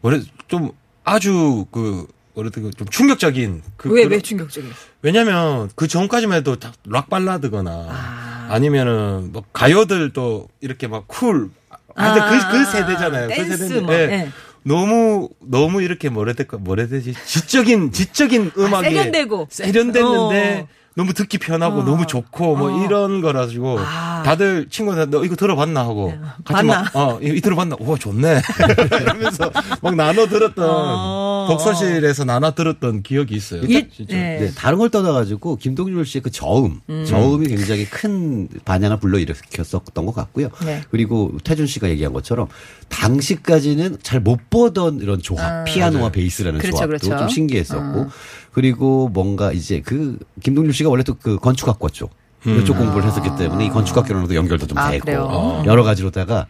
뭐래 0.00 0.20
좀 0.48 0.72
아주 1.04 1.66
그 1.70 2.08
뭐래도 2.34 2.68
좀 2.72 2.88
충격적인 2.88 3.62
그 3.76 3.90
왜, 3.90 4.02
그런- 4.02 4.10
왜 4.10 4.20
충격적이에요? 4.20 4.74
왜냐면 5.02 5.70
그 5.76 5.86
전까지만 5.86 6.38
해도 6.38 6.56
다 6.56 6.77
락 6.77 7.08
발라드거나 7.08 7.70
아. 7.70 8.33
아. 8.48 8.58
니면은 8.58 9.32
뭐 9.32 9.42
가요들도 9.52 10.48
이렇게 10.60 10.86
막 10.86 11.06
쿨. 11.08 11.50
하여튼 11.96 12.22
아, 12.22 12.50
그, 12.50 12.58
그 12.58 12.64
세대잖아요. 12.64 13.28
그 13.28 13.34
댄스 13.34 13.56
세대인데 13.56 13.80
뭐, 13.80 13.94
예. 13.94 13.98
예. 14.10 14.28
너무 14.64 15.28
너무 15.40 15.82
이렇게 15.82 16.08
뭐라 16.08 16.30
해야 16.30 16.34
될까 16.34 16.56
뭐라 16.56 16.82
해야 16.82 16.90
되지 16.90 17.14
지적인 17.26 17.92
지적인 17.92 18.52
아, 18.56 18.82
세련되고. 18.82 19.48
세련됐는데 19.50 20.60
어. 20.62 20.68
너무 20.96 21.12
듣기 21.12 21.38
편하고 21.38 21.80
어. 21.80 21.84
너무 21.84 22.06
좋고 22.06 22.56
뭐 22.56 22.72
어. 22.72 22.84
이런 22.84 23.20
거라가지고 23.20 23.78
아. 23.80 24.13
다들 24.24 24.68
친구들 24.68 25.10
너 25.10 25.24
이거 25.24 25.36
들어봤나 25.36 25.80
하고 25.80 26.08
네. 26.08 26.18
같이 26.44 26.66
봤나? 26.66 26.82
막, 26.82 26.96
어, 26.96 27.18
이, 27.22 27.26
이 27.36 27.40
들어봤나? 27.40 27.76
오, 27.78 27.96
좋네. 27.98 28.40
이러면서 29.02 29.50
막 29.82 29.94
나눠 29.94 30.26
들었던 30.26 30.64
어. 30.68 31.46
독서실에서 31.50 32.24
나눠 32.24 32.52
들었던 32.52 33.02
기억이 33.02 33.34
있어요. 33.34 33.62
이- 33.62 33.88
진짜. 33.90 34.16
네. 34.16 34.38
네, 34.40 34.50
다른 34.54 34.78
걸 34.78 34.90
떠나가지고 34.90 35.56
김동률 35.56 36.04
씨의 36.06 36.22
그 36.22 36.30
저음, 36.30 36.80
저음이 37.06 37.46
굉장히 37.48 37.84
큰 37.84 38.48
반향을 38.64 38.98
불러일으켰었던 39.00 40.06
것 40.06 40.14
같고요. 40.14 40.48
네. 40.64 40.80
그리고 40.90 41.32
태준 41.44 41.66
씨가 41.66 41.88
얘기한 41.90 42.12
것처럼 42.12 42.48
당시까지는 42.88 43.98
잘 44.02 44.20
못 44.24 44.48
보던 44.48 45.00
이런 45.00 45.20
조합, 45.20 45.64
피아노와 45.64 46.10
베이스라는 46.10 46.58
그렇죠, 46.60 46.76
조합도 46.78 46.98
그렇죠. 47.08 47.18
좀 47.18 47.28
신기했었고, 47.28 48.06
그리고 48.52 49.08
뭔가 49.12 49.52
이제 49.52 49.82
그 49.84 50.18
김동률 50.42 50.72
씨가 50.72 50.88
원래 50.88 51.02
또 51.02 51.14
그 51.14 51.38
건축학과 51.38 51.88
쪽. 51.92 52.10
이쪽 52.46 52.76
공부를 52.76 53.06
했었기 53.06 53.30
때문에 53.38 53.66
이 53.66 53.68
건축학교랑도 53.70 54.34
연결도 54.34 54.66
좀 54.66 54.76
아, 54.78 54.90
되고 54.90 55.04
그래요? 55.04 55.62
여러 55.66 55.82
가지로다가 55.82 56.46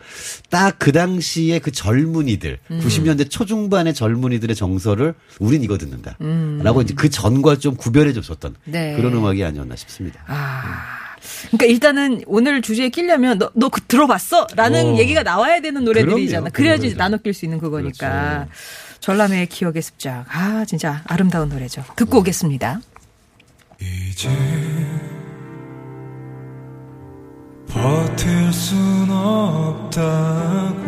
딱 0.50 0.74
그 0.78 0.92
당시에 0.92 1.58
그 1.60 1.70
젊은이들 1.70 2.58
90년대 2.68 3.30
초중반의 3.30 3.94
젊은이들의 3.94 4.54
정서를 4.56 5.14
우린 5.38 5.62
이거 5.62 5.78
듣는다라고 5.78 6.82
이제 6.82 6.94
그 6.94 7.08
전과 7.08 7.56
좀 7.56 7.76
구별해 7.76 8.12
줬었던 8.12 8.56
네. 8.64 8.96
그런 8.96 9.14
음악이 9.14 9.42
아니었나 9.44 9.76
싶습니다. 9.76 10.20
아. 10.26 11.04
그러니까 11.46 11.66
일단은 11.66 12.22
오늘 12.26 12.60
주제에 12.60 12.90
끼려면 12.90 13.38
너, 13.38 13.50
너 13.54 13.68
그 13.70 13.80
들어봤어? 13.82 14.46
라는 14.56 14.94
어. 14.94 14.98
얘기가 14.98 15.22
나와야 15.22 15.60
되는 15.60 15.82
노래들이잖아. 15.84 16.50
그래야지 16.50 16.88
그럼요. 16.88 16.98
나눠 16.98 17.18
낄 17.18 17.32
수 17.32 17.46
있는 17.46 17.58
그거니까. 17.58 18.46
전람회의 19.00 19.46
기억의 19.46 19.80
습작. 19.82 20.24
아, 20.28 20.64
진짜 20.66 21.02
아름다운 21.06 21.48
노래죠. 21.48 21.82
듣고 21.96 22.18
오겠습니다. 22.18 22.80
이제 23.80 24.28
버틸 27.74 28.52
순 28.52 29.10
없다고 29.10 30.84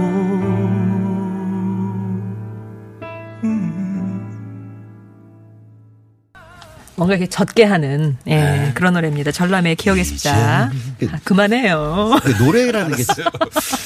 뭔가 6.97 7.15
이렇게 7.15 7.29
젖게 7.29 7.65
하는 7.65 8.17
예, 8.27 8.73
그런 8.75 8.95
노래입니다. 8.95 9.31
전람회의 9.31 9.77
기억의 9.77 10.05
습작. 10.05 10.35
아, 10.35 10.71
그만해요. 11.25 12.19
그 12.23 12.43
노래라는 12.43 12.97
게 12.97 13.05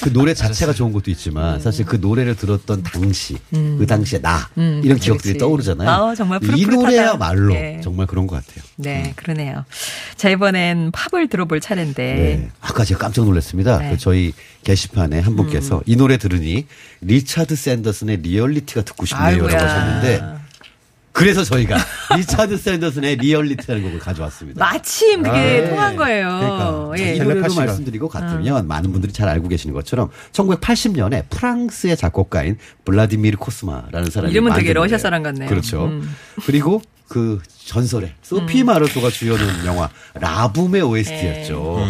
그 0.02 0.12
노래 0.12 0.32
자체가 0.32 0.72
좋은 0.72 0.92
것도 0.92 1.10
있지만 1.10 1.60
사실 1.60 1.84
그 1.84 1.96
노래를 1.96 2.34
들었던 2.36 2.82
당시 2.82 3.36
그 3.50 3.84
당시에 3.86 4.20
나 4.20 4.48
음, 4.56 4.80
이런 4.84 4.98
기억들이. 4.98 5.38
떠오르잖아요. 5.38 5.88
아, 5.90 6.14
정말 6.14 6.40
이. 6.56 6.64
노래야말로 6.66 7.52
네. 7.54 7.80
정말 7.82 8.06
그런 8.06 8.26
것 8.26 8.36
같아요. 8.36 8.64
네, 8.76 9.12
그러네요. 9.16 9.64
자, 10.16 10.28
이번엔 10.30 10.92
팝을 10.92 11.28
들어볼 11.28 11.60
차례인데. 11.60 12.02
네. 12.14 12.48
아까 12.60 12.84
제가 12.84 12.98
깜짝 13.00 13.24
놀랐습니다. 13.24 13.78
네. 13.78 13.86
음. 13.86 13.90
그 13.92 13.98
저희 13.98 14.32
게시판에 14.64 15.20
한 15.20 15.36
분께서 15.36 15.82
이 15.86 15.96
노래 15.96 16.16
들으니 16.16 16.66
리차드 17.02 17.56
샌더슨의 17.56 18.18
리얼리티가 18.18 18.82
듣고 18.82 19.04
싶네요라고. 19.06 19.48
하셨는데 19.64 20.39
그래서 21.12 21.42
저희가 21.44 21.76
리차드 22.16 22.56
샌더슨의 22.56 23.16
Reality라는 23.16 23.82
곡을 23.82 23.98
가져왔습니다. 23.98 24.64
마침 24.64 25.22
그게 25.22 25.64
아, 25.66 25.68
통한 25.68 25.92
예. 25.92 25.96
거예요. 25.96 26.28
그러니까 26.28 26.92
예. 26.98 27.14
이 27.14 27.18
텔레파시가. 27.18 27.64
말씀드리고 27.64 28.08
같으면 28.08 28.66
많은 28.66 28.92
분들이 28.92 29.12
잘 29.12 29.28
알고 29.28 29.48
계시는 29.48 29.74
것처럼 29.74 30.10
1980년에 30.32 31.28
프랑스의 31.28 31.96
작곡가인 31.96 32.58
블라디미르 32.84 33.36
코스마라는 33.38 34.10
사람이 34.10 34.32
이름은 34.32 34.54
되게 34.54 34.72
러시아. 34.72 34.98
사람 34.98 35.22
같네요. 35.22 35.48
그렇죠. 35.48 35.86
음. 35.86 36.14
그리고 36.46 36.80
그 37.10 37.40
전설의 37.66 38.14
소피 38.22 38.62
마르소가 38.62 39.10
주연한 39.10 39.66
영화 39.66 39.90
라붐의 40.14 40.80
OST였죠. 40.80 41.84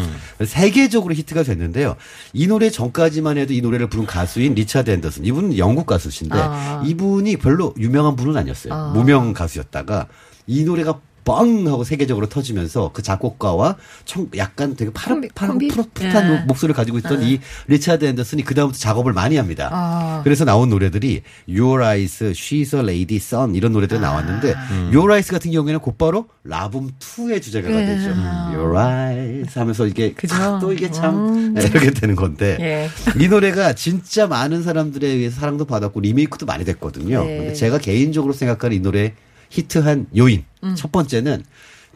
세계적으로 0.47 1.15
히트가 1.15 1.43
됐는데요. 1.43 1.97
이 2.33 2.47
노래 2.47 2.71
전까지만 2.71 3.37
해도 3.37 3.53
이 3.53 3.61
노래를 3.61 3.89
부른 3.91 4.07
가수인 4.07 4.55
리차드 4.55 4.91
앤더슨. 4.91 5.27
이분은 5.27 5.59
영국 5.59 5.85
가수신데 5.85 6.39
아. 6.39 6.83
이분이 6.87 7.37
별로 7.37 7.75
유명한 7.79 8.17
분은 8.17 8.35
아니었어요. 8.35 8.93
무명 8.95 9.35
가수였다가 9.35 10.07
이 10.47 10.65
노래가 10.65 10.99
뻥 11.25 11.67
하고 11.69 11.85
세계적으로 11.85 12.29
터지면서 12.29 12.91
그 12.93 13.03
작곡가와 13.03 13.77
청, 14.05 14.29
약간 14.37 14.77
되게 14.77 14.91
파릇, 14.93 15.35
콤비? 15.35 15.69
푸릇푸릇한 15.69 16.33
예. 16.33 16.45
목소리를 16.47 16.75
가지고 16.75 16.99
있던 16.99 17.23
이 17.23 17.41
리차드 17.69 18.05
앤더슨이 18.05 18.45
그다음부터 18.45 18.79
작업을 18.79 19.13
많이 19.13 19.37
합니다. 19.37 19.69
아. 19.73 20.21
그래서 20.25 20.45
나온 20.45 20.69
노래들이 20.69 21.23
Your 21.49 21.83
Eyes, 21.85 22.33
She's 22.33 22.75
a 22.75 22.81
Lady, 22.81 23.17
Son 23.17 23.55
이런 23.55 23.73
노래들이 23.73 24.01
나왔는데 24.01 24.55
아. 24.55 24.91
Your 24.93 25.11
Eyes 25.11 25.31
같은 25.31 25.51
경우에는 25.51 25.81
곧바로 25.81 26.27
라붐 26.45 26.91
2의 26.99 27.43
주제가가 27.43 27.75
되죠. 27.75 28.11
Your 28.55 28.77
Eyes 28.79 29.59
하면서 29.59 29.87
이게 29.87 30.09
네. 30.09 30.13
그죠. 30.15 30.35
아, 30.35 30.59
또 30.59 30.73
이게 30.73 30.91
참 30.91 31.55
이렇게 31.57 31.91
되는 31.91 32.17
건데 32.17 32.57
예. 32.61 32.91
이 33.23 33.29
노래가 33.29 33.73
진짜 33.75 34.27
많은 34.27 34.63
사람들에 34.63 35.07
의해서 35.07 35.41
사랑도 35.41 35.65
받았고 35.65 36.01
리메이크도 36.01 36.47
많이 36.47 36.65
됐거든요. 36.65 37.25
네. 37.25 37.39
근데 37.39 37.53
제가 37.55 37.79
개인적으로 37.79 38.33
생각하는 38.33 38.77
이 38.77 38.81
노래 38.81 39.13
히트한 39.51 40.07
요인 40.17 40.45
첫 40.77 40.91
번째는 40.93 41.45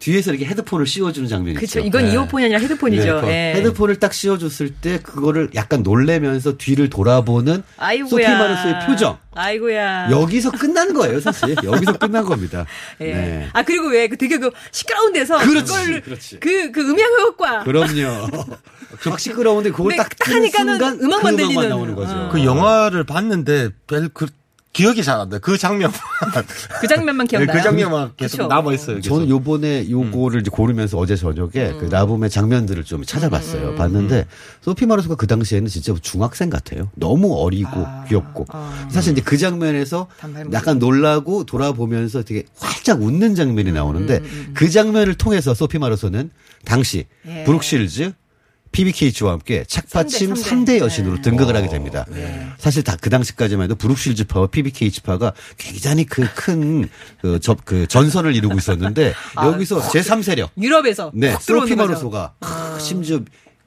뒤에서 0.01 0.33
이렇게 0.33 0.45
헤드폰을 0.47 0.87
씌워주는 0.87 1.29
장면이 1.29 1.55
그렇죠. 1.57 1.79
있죠. 1.79 1.87
이건 1.87 2.09
이어폰이 2.11 2.45
아니라 2.45 2.59
헤드폰이죠. 2.59 3.21
네, 3.23 3.53
예. 3.55 3.59
헤드폰을 3.61 4.01
딱 4.01 4.13
씌워줬을 4.13 4.75
때 4.75 4.99
그거를 4.99 5.51
약간 5.55 5.83
놀래면서 5.85 6.59
뒤를 6.59 6.91
돌아보는 6.91 7.63
아이고야. 7.79 8.09
소피 8.11 8.23
마르소의 8.25 8.87
표정. 8.87 9.19
아이고야. 9.35 10.11
여기서 10.11 10.51
끝난 10.51 10.93
거예요, 10.93 11.21
사실. 11.21 11.55
여기서 11.63 11.97
끝난 11.97 12.25
겁니다. 12.25 12.67
예. 13.01 13.05
네. 13.15 13.49
아 13.53 13.63
그리고 13.63 13.87
왜 13.89 14.09
그 14.09 14.17
되게 14.19 14.37
그 14.39 14.51
시끄러운 14.73 15.13
데서 15.13 15.39
그렇지, 15.39 15.73
그걸 15.73 16.01
그렇지. 16.03 16.41
그, 16.41 16.73
그 16.73 16.81
음향 16.83 17.09
효과 17.21 17.63
그럼요. 17.63 18.29
막 19.07 19.19
시끄러운데 19.21 19.71
그걸 19.71 19.91
근데 19.93 20.03
딱딱 20.03 20.29
하니까는 20.29 20.79
순간 20.79 20.95
음악만 21.01 21.09
그 21.09 21.17
음악만 21.29 21.37
들리는. 21.37 21.69
나오는 21.69 21.95
거죠. 21.95 22.13
어. 22.13 22.29
그 22.31 22.45
영화를 22.45 23.05
봤는데 23.05 23.71
별그 23.87 24.27
기억이 24.75 25.03
잘 25.05 25.15
안 25.21 25.29
나요. 25.29 25.39
그 25.41 25.57
장면. 25.57 25.93
그 26.81 26.89
장면만 26.89 27.29
기억나요. 27.29 27.57
그 27.57 27.63
장면만 27.63 28.13
계속 28.17 28.39
그쵸. 28.39 28.49
남아 28.49 28.73
있어요. 28.75 28.97
계속. 28.97 29.09
저는 29.15 29.29
요번에 29.29 29.89
요거를 29.89 30.41
이제 30.41 30.51
고르면서 30.51 30.99
어제 30.99 31.15
저녁에 31.15 31.73
그 31.79 31.87
라붐의 31.91 32.29
장면들을 32.29 32.83
좀 32.85 33.05
찾아봤어요. 33.05 33.77
봤는데 33.77 34.27
소피 34.63 34.85
마르소가 34.87 35.15
그 35.15 35.29
당시에는 35.29 35.69
진짜 35.69 35.95
중학생 36.03 36.51
같아요. 36.51 36.91
너무 36.97 37.35
어리고 37.41 37.87
귀엽고. 38.09 38.47
사실 38.91 39.13
이제 39.13 39.23
그 39.23 39.39
장면에서 39.39 40.09
약간 40.53 40.81
놀라고 40.81 41.45
돌아보면서 41.45 42.25
되게 42.25 42.45
활짝 42.59 43.01
웃는 43.01 43.37
장면이 43.37 43.71
나오는데 43.71 44.21
그 44.55 44.69
장면을 44.69 45.15
통해서 45.15 45.55
소피 45.55 45.79
마르소는 45.79 46.31
당시 46.65 47.07
예. 47.29 47.45
브룩실즈 47.45 48.13
PBKH와 48.75 49.33
함께 49.33 49.65
착받침 49.69 50.35
삼대, 50.35 50.41
3대, 50.43 50.45
삼대. 50.49 50.79
여신으로 50.81 51.23
등극을 51.23 51.55
하게 51.57 51.69
됩니다. 51.69 52.05
사실 52.59 52.83
다 52.83 52.97
그 53.01 53.11
당시까지만 53.11 53.65
해도 53.65 53.75
브룩 53.77 54.01
쉴즈파와 54.01 54.47
피비 54.49 54.73
케이츠파가 54.73 55.33
굉장히 55.59 56.05
그 56.05 56.25
큰 56.35 56.89
그, 57.21 57.39
저, 57.41 57.55
그 57.65 57.87
전선을 57.87 58.35
이루고 58.35 58.57
있었는데 58.59 59.13
여기서 59.45 59.81
제3세력 59.91 60.49
유럽에서 60.61 61.11
네, 61.15 61.31
아, 61.31 61.35
확 61.35 61.41
들어오는 61.47 61.67
소피 61.69 61.77
거죠. 61.77 61.87
마르소가 61.89 62.33
아, 62.41 62.79
심지어 62.81 63.21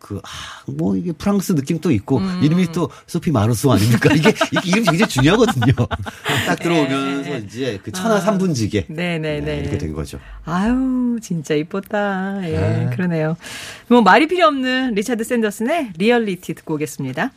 그, 0.08 0.22
아, 0.24 0.30
뭐, 0.68 0.96
이게 0.96 1.12
프랑스 1.12 1.54
느낌 1.54 1.80
또 1.82 1.92
있고, 1.92 2.22
이름이 2.42 2.72
또 2.72 2.90
소피 3.08 3.30
마르소 3.30 3.74
아닙니까? 3.74 4.14
이게, 4.16 4.30
이게 4.30 4.70
이름이 4.70 4.86
굉장히 4.86 5.10
중요하거든요. 5.10 5.74
딱 6.48 6.56
들어오면서 6.60 7.40
이제 7.40 7.78
그 7.84 7.92
천하 7.92 8.22
삼분지계. 8.22 8.86
네네 8.88 9.42
네. 9.42 9.60
이렇게 9.60 9.78
된 9.78 9.92
거죠. 9.92 10.18
아유, 10.46 11.20
진짜 11.22 11.56
이뻤다. 11.56 12.40
예, 12.44 12.90
그러네요. 12.94 13.36
뭐, 13.90 14.02
말이 14.02 14.28
필요 14.28 14.48
없는 14.48 14.94
리차드 14.94 15.26
샌더슨의 15.26 15.92
리얼리티 15.98 16.54
듣고 16.54 16.76
오겠습니다. 16.76 17.32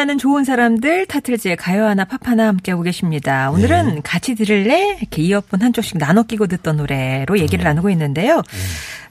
만나는 0.00 0.16
좋은 0.16 0.44
사람들 0.44 1.04
타틀즈의 1.06 1.56
가요 1.56 1.84
하나 1.84 2.06
팝 2.06 2.26
하나 2.26 2.46
함께하고 2.48 2.82
계십니다. 2.82 3.50
오늘은 3.50 4.00
같이 4.02 4.34
들을래? 4.34 4.96
이렇게 4.98 5.20
이어폰 5.20 5.60
한쪽씩 5.60 5.98
나눠 5.98 6.22
끼고 6.22 6.46
듣던 6.46 6.78
노래로 6.78 7.38
얘기를 7.38 7.64
나누고 7.64 7.90
있는데요. 7.90 8.42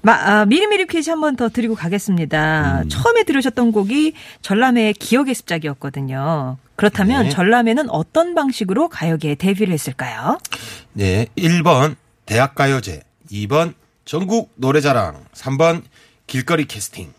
마, 0.02 0.14
아, 0.14 0.46
미리미리 0.46 0.88
퀴즈 0.88 1.12
한 1.12 1.20
번 1.22 1.36
더 1.36 1.50
드리고 1.50 1.76
가겠습니다. 1.76 2.86
처음에 2.90 3.24
들으셨던 3.24 3.72
곡이 3.72 4.14
전람회의 4.42 4.94
기억의 4.94 5.36
습작이었거든요. 5.36 6.58
그렇다면 6.76 7.26
네. 7.26 7.30
전람회는 7.30 7.90
어떤 7.92 8.34
방식으로 8.34 8.90
가요계에 8.90 9.36
데뷔를 9.36 9.72
했을까요? 9.74 10.40
네. 10.94 11.28
1번 11.38 11.98
대학가요제, 12.26 13.04
2번 13.32 13.74
전국 14.06 14.52
노래자랑, 14.56 15.24
3번 15.36 15.84
길거리 16.26 16.66
캐스팅. 16.66 17.14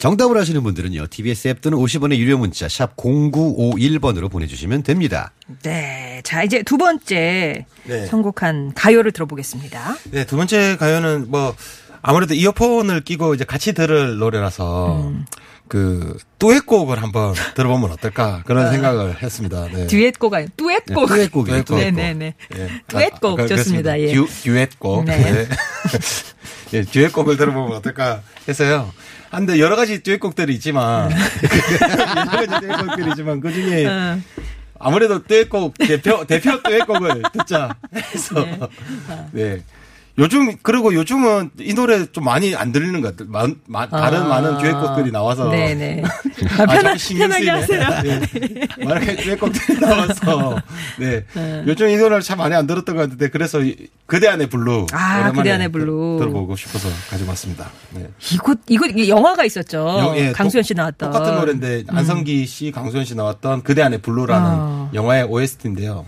정답을 0.00 0.38
아시는 0.38 0.62
분들은요, 0.62 1.08
TBS 1.10 1.48
앱 1.48 1.60
또는 1.60 1.76
50원의 1.76 2.16
유료 2.16 2.38
문자, 2.38 2.68
샵 2.68 2.96
0951번으로 2.96 4.30
보내주시면 4.30 4.82
됩니다. 4.82 5.30
네. 5.62 6.22
자, 6.24 6.42
이제 6.42 6.62
두 6.62 6.78
번째 6.78 7.66
네. 7.84 8.06
선곡한 8.06 8.72
가요를 8.74 9.12
들어보겠습니다. 9.12 9.96
네, 10.10 10.24
두 10.24 10.36
번째 10.36 10.78
가요는 10.78 11.26
뭐 11.28 11.54
아무래도 12.00 12.32
이어폰을 12.32 13.02
끼고 13.02 13.34
이제 13.34 13.44
같이 13.44 13.74
들을 13.74 14.16
노래라서 14.16 15.02
음. 15.02 15.26
그 15.70 16.18
듀엣곡을 16.40 17.00
한번 17.00 17.32
들어보면 17.54 17.92
어떨까 17.92 18.42
그런 18.44 18.72
생각을 18.72 19.22
했습니다. 19.22 19.68
네. 19.72 19.86
듀엣곡 19.86 20.34
아니 20.34 20.48
듀엣곡. 20.56 21.08
네, 21.08 21.16
듀엣곡이에요, 21.16 21.62
듀엣곡. 21.62 21.78
네네네. 21.78 22.34
예. 22.56 22.68
아, 22.92 23.40
아, 23.40 23.46
좋습니다. 23.46 23.98
예. 24.00 24.12
듀, 24.12 24.26
듀엣곡. 24.26 25.04
네. 25.04 25.16
네. 25.16 25.48
예, 26.74 26.82
듀엣곡을 26.82 27.36
들어보면 27.36 27.76
어떨까 27.76 28.20
해서요. 28.48 28.90
아, 29.30 29.38
근데 29.38 29.60
여러 29.60 29.76
가지 29.76 30.02
듀엣곡들이 30.02 30.54
있지만, 30.54 31.08
여러 31.12 32.46
가지 32.46 32.66
듀엣곡들이 32.66 33.10
있지만, 33.10 33.40
그 33.40 33.52
중에 33.52 33.86
어. 33.86 34.18
아무래도 34.80 35.22
듀엣곡, 35.22 35.78
대표, 35.78 36.24
대표 36.26 36.60
듀엣곡을 36.64 37.22
듣자 37.32 37.76
해서, 37.94 38.44
네. 39.30 39.62
요즘, 40.20 40.54
그리고 40.62 40.94
요즘은 40.94 41.50
이 41.60 41.72
노래 41.74 42.04
좀 42.12 42.24
많이 42.24 42.54
안 42.54 42.70
들리는 42.72 43.00
것 43.00 43.16
같아요. 43.16 43.32
많, 43.32 43.56
많- 43.66 43.88
다른 43.88 44.20
아. 44.22 44.24
많은 44.28 44.58
듀엣 44.58 44.80
곡들이 44.80 45.10
나와서. 45.10 45.48
네네. 45.50 46.02
아, 46.60 46.66
편하, 46.66 46.82
자꾸 46.82 46.98
신경 46.98 47.28
편하게 47.30 47.66
쓰이네. 47.66 47.82
하세요. 47.84 48.20
네. 48.20 48.84
만약에 48.84 49.16
듀엣 49.16 49.40
곡들이 49.40 49.80
나와서, 49.80 50.56
네. 50.98 51.24
요즘 51.66 51.88
이 51.88 51.96
노래를 51.96 52.20
참 52.20 52.38
많이 52.38 52.54
안 52.54 52.66
들었던 52.66 52.94
것 52.94 53.02
같은데, 53.02 53.28
그래서 53.28 53.60
이- 53.62 53.76
그대 54.06 54.28
안의 54.28 54.48
블루. 54.48 54.86
아, 54.92 55.14
오랜만에 55.20 55.32
그대 55.38 55.50
안의 55.52 55.68
블루. 55.70 56.16
들- 56.20 56.26
들어보고 56.28 56.54
싶어서 56.56 56.88
가지고 57.08 57.30
왔습니다. 57.30 57.70
네. 57.94 58.08
이곳 58.32 58.58
이곳 58.68 58.90
영화가 59.08 59.44
있었죠. 59.44 59.78
영- 59.98 60.16
예, 60.18 60.32
강수연 60.32 60.62
똑- 60.62 60.66
씨 60.68 60.74
나왔던. 60.74 61.10
똑같은 61.12 61.34
노래인데, 61.36 61.84
안성기 61.88 62.46
씨, 62.46 62.70
강수연 62.72 63.04
씨 63.04 63.14
나왔던 63.14 63.62
그대 63.62 63.82
안의 63.82 64.00
블루라는 64.02 64.46
아. 64.48 64.90
영화의 64.92 65.24
OST인데요. 65.24 66.04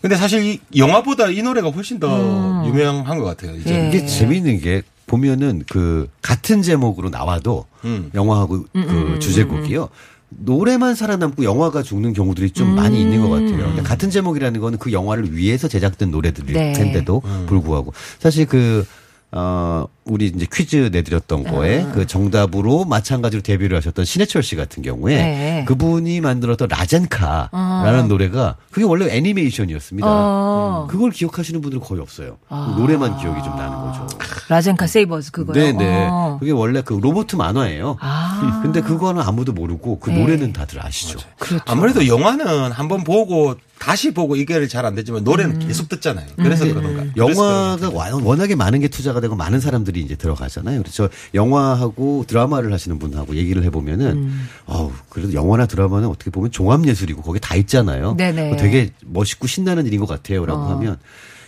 근데 0.00 0.16
사실 0.16 0.44
이 0.44 0.60
영화보다 0.76 1.28
이 1.28 1.42
노래가 1.42 1.70
훨씬 1.70 2.00
더 2.00 2.64
유명한 2.66 3.18
것 3.18 3.24
같아요. 3.24 3.56
이제. 3.56 3.74
예. 3.74 3.88
이게 3.88 4.06
재미있는 4.06 4.60
게 4.60 4.82
보면은 5.06 5.64
그 5.68 6.08
같은 6.22 6.62
제목으로 6.62 7.10
나와도 7.10 7.66
음. 7.84 8.10
영화하고 8.14 8.64
그 8.72 9.18
주제곡이요. 9.20 9.88
노래만 10.28 10.94
살아남고 10.94 11.42
영화가 11.42 11.82
죽는 11.82 12.12
경우들이 12.12 12.52
좀 12.52 12.76
많이 12.76 13.00
있는 13.00 13.20
것 13.20 13.30
같아요. 13.30 13.56
그러니까 13.56 13.82
같은 13.82 14.10
제목이라는 14.10 14.60
거는 14.60 14.78
그 14.78 14.92
영화를 14.92 15.36
위해서 15.36 15.66
제작된 15.66 16.12
노래들일 16.12 16.54
네. 16.54 16.72
텐데도 16.72 17.20
불구하고 17.46 17.92
사실 18.20 18.46
그 18.46 18.86
어, 19.32 19.86
우리 20.04 20.26
이제 20.26 20.46
퀴즈 20.50 20.88
내드렸던 20.92 21.44
거에 21.44 21.82
아. 21.82 21.92
그 21.92 22.06
정답으로 22.06 22.84
마찬가지로 22.84 23.42
데뷔를 23.42 23.76
하셨던 23.76 24.04
신해철 24.04 24.42
씨 24.42 24.56
같은 24.56 24.82
경우에 24.82 25.16
네. 25.16 25.64
그분이 25.68 26.20
만들었던 26.20 26.68
라젠카라는 26.68 28.08
노래가 28.08 28.56
그게 28.70 28.84
원래 28.86 29.14
애니메이션이었습니다. 29.14 30.06
어. 30.08 30.86
그걸 30.90 31.10
기억하시는 31.10 31.60
분들은 31.60 31.82
거의 31.82 32.00
없어요. 32.00 32.38
아. 32.48 32.72
그 32.74 32.80
노래만 32.80 33.18
기억이 33.18 33.42
좀 33.42 33.56
나는 33.56 33.76
거죠. 33.78 34.06
라젠카 34.48 34.86
세이버즈 34.86 35.30
그거요. 35.32 35.54
네네. 35.54 36.08
어. 36.10 36.36
그게 36.40 36.50
원래 36.52 36.80
그 36.82 36.94
로보트 36.94 37.36
만화예요. 37.36 37.96
아. 38.00 38.60
근데 38.64 38.80
그거는 38.80 39.22
아무도 39.22 39.52
모르고 39.52 40.00
그 40.00 40.10
네. 40.10 40.18
노래는 40.20 40.52
다들 40.52 40.84
아시죠. 40.84 41.18
그렇죠. 41.38 41.62
아무래도 41.68 42.06
영화는 42.06 42.72
한번 42.72 43.04
보고 43.04 43.54
다시 43.78 44.12
보고 44.12 44.36
이게 44.36 44.66
잘 44.66 44.84
안 44.84 44.94
되지만 44.94 45.24
노래는 45.24 45.58
계속 45.60 45.88
듣잖아요. 45.88 46.26
그래서 46.36 46.64
그런가. 46.66 47.02
그래서 47.14 47.16
영화가 47.16 47.76
그런가. 47.76 47.96
와- 47.98 48.10
워낙에 48.22 48.54
많은 48.54 48.80
게 48.80 48.88
투자가 48.88 49.20
되고 49.20 49.36
많은 49.36 49.60
사람들이 49.60 49.99
이제 50.00 50.16
들어가잖아요. 50.16 50.82
그래서 50.82 51.08
영화하고 51.34 52.24
드라마를 52.26 52.72
하시는 52.72 52.98
분하고 52.98 53.36
얘기를 53.36 53.62
해보면은, 53.64 54.06
음. 54.16 54.48
어우, 54.66 54.92
그래도 55.08 55.32
영화나 55.34 55.66
드라마는 55.66 56.08
어떻게 56.08 56.30
보면 56.30 56.50
종합예술이고 56.50 57.22
거기 57.22 57.38
다 57.40 57.54
있잖아요. 57.56 58.14
네네. 58.16 58.56
되게 58.56 58.90
멋있고 59.04 59.46
신나는 59.46 59.86
일인 59.86 60.00
것 60.00 60.06
같아요. 60.08 60.44
라고 60.46 60.60
어. 60.62 60.68
하면 60.76 60.98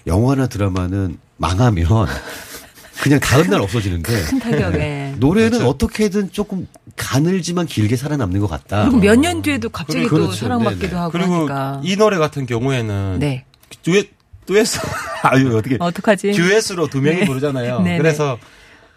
영화나 0.07 0.47
드라마는 0.47 1.19
망하면 1.37 1.87
그냥 3.03 3.19
다음날 3.19 3.61
없어지는데 3.61 4.23
큰 4.27 4.39
타격에. 4.39 5.15
노래는 5.19 5.51
그렇죠. 5.51 5.69
어떻게든 5.69 6.31
조금 6.31 6.69
가늘지만 6.97 7.67
길게 7.67 7.97
살아남는 7.97 8.39
것 8.41 8.47
같다. 8.49 8.83
그리고 8.85 8.99
몇 8.99 9.17
년 9.19 9.43
뒤에도 9.43 9.71
갑자기 9.71 10.05
또 10.05 10.09
그렇죠. 10.11 10.33
사랑받기도 10.35 10.87
네네. 10.87 10.95
하고 10.99 11.11
그리고 11.13 11.35
하니까. 11.35 11.81
이 11.83 11.97
노래 11.97 12.19
같은 12.19 12.47
경우에는 12.47 13.17
네. 13.19 13.45
듀엣 13.83 14.09
듀엣 14.53 14.67
아유 15.25 15.57
어떻게 15.57 15.77
어떡하지? 15.79 16.33
듀엣으로 16.33 16.89
두 16.89 17.01
명이 17.01 17.21
네. 17.21 17.25
부르잖아요. 17.25 17.81
네네. 17.81 17.99
그래서 17.99 18.39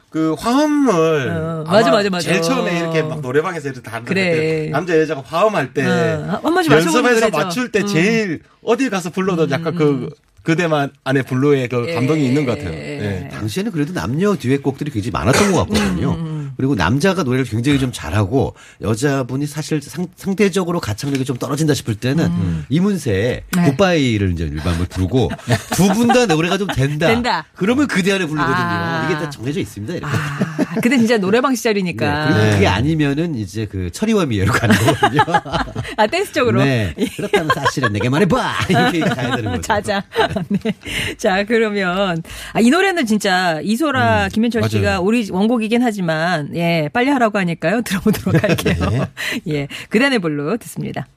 그 0.10 0.34
화음을 0.40 1.30
어, 1.30 1.64
맞아, 1.68 1.92
맞아, 1.92 2.10
맞아. 2.10 2.30
제일 2.30 2.42
처음에 2.42 2.80
이렇게 2.80 3.02
막 3.02 3.20
노래방에서 3.22 3.70
이렇게 3.70 3.82
다 3.82 4.02
그래. 4.04 4.32
때 4.32 4.70
남자 4.72 4.98
여자가 4.98 5.22
화음할 5.26 5.74
때 5.74 5.86
어, 5.86 6.42
연습해서. 6.44 7.30
맞출 7.30 7.72
때 7.72 7.82
음. 7.82 7.88
제일 7.88 8.42
어디 8.64 8.90
가서 8.90 9.10
불러도 9.10 9.50
약간 9.52 9.76
그 9.76 10.10
그대만 10.44 10.92
안에 11.04 11.24
블루의 11.24 11.68
그 11.68 11.94
감동이 11.94 12.22
예. 12.22 12.26
있는 12.28 12.46
것 12.46 12.58
같아요. 12.58 12.74
예. 12.74 13.30
당시에는 13.34 13.72
그래도 13.72 13.94
남녀 13.94 14.36
듀엣곡들이 14.36 14.92
굉장히 14.92 15.12
많았던 15.12 15.52
것 15.52 15.68
같거든요. 15.68 16.14
음, 16.56 16.58
그리고 16.58 16.76
남자가 16.76 17.24
노래를 17.24 17.46
굉장히 17.46 17.80
좀 17.80 17.92
잘하고 17.92 18.56
여자분이 18.82 19.46
사실 19.48 19.82
상, 19.82 20.08
상대적으로 20.16 20.80
가창력이 20.80 21.26
좀 21.26 21.38
떨어진다 21.38 21.74
싶을 21.74 21.96
때는 21.96 22.30
이문세의 22.70 23.44
음. 23.58 23.62
네. 23.62 23.70
굿바이를 23.72 24.32
이제 24.34 24.46
일반을 24.46 24.86
부르고 24.88 25.30
두 25.76 25.94
분 25.94 26.08
다 26.08 26.26
노래가 26.28 26.58
좀 26.58 26.68
된다. 26.68 27.08
된다. 27.08 27.46
그러면 27.56 27.88
그대 27.88 28.12
안에 28.14 28.26
부르거든요. 28.26 28.56
아. 28.58 29.06
이게 29.10 29.20
다 29.20 29.30
정해져 29.30 29.60
있습니다. 29.60 29.96
이렇게. 29.96 30.14
아, 30.16 30.76
그때 30.82 30.98
진짜 30.98 31.18
노래방 31.18 31.56
시절이니까. 31.56 32.26
네. 32.26 32.34
그리고 32.34 32.44
네. 32.46 32.52
그게 32.54 32.68
아니면은 32.68 33.36
이제 33.36 33.66
그 33.66 33.90
철이와 33.92 34.26
미애로 34.26 34.52
가는 34.54 34.76
거거든요. 34.76 35.22
아, 35.98 36.08
댄스 36.08 36.32
쪽으로. 36.34 36.64
네. 36.64 36.94
그렇다면 37.18 37.50
사실은 37.56 37.92
내게 37.94 38.08
말해봐. 38.10 38.54
이렇게 38.70 39.00
가야 39.02 39.36
되는 39.36 39.52
거죠. 39.52 39.62
자자. 39.62 40.04
네. 40.50 40.74
자, 41.18 41.44
그러면, 41.44 42.22
아, 42.54 42.60
이 42.60 42.70
노래는 42.70 43.06
진짜 43.06 43.60
이소라, 43.64 44.30
김현철 44.30 44.70
씨가 44.70 44.82
맞아요. 44.88 45.02
우리 45.02 45.28
원곡이긴 45.32 45.82
하지만, 45.82 46.45
예, 46.54 46.90
빨리 46.94 47.10
하라고 47.10 47.38
하니까요. 47.40 47.82
들어보도록 47.84 48.44
할게요. 48.44 49.08
예. 49.48 49.68
그단의 49.90 50.20
볼로 50.20 50.58
듣습니다. 50.58 51.08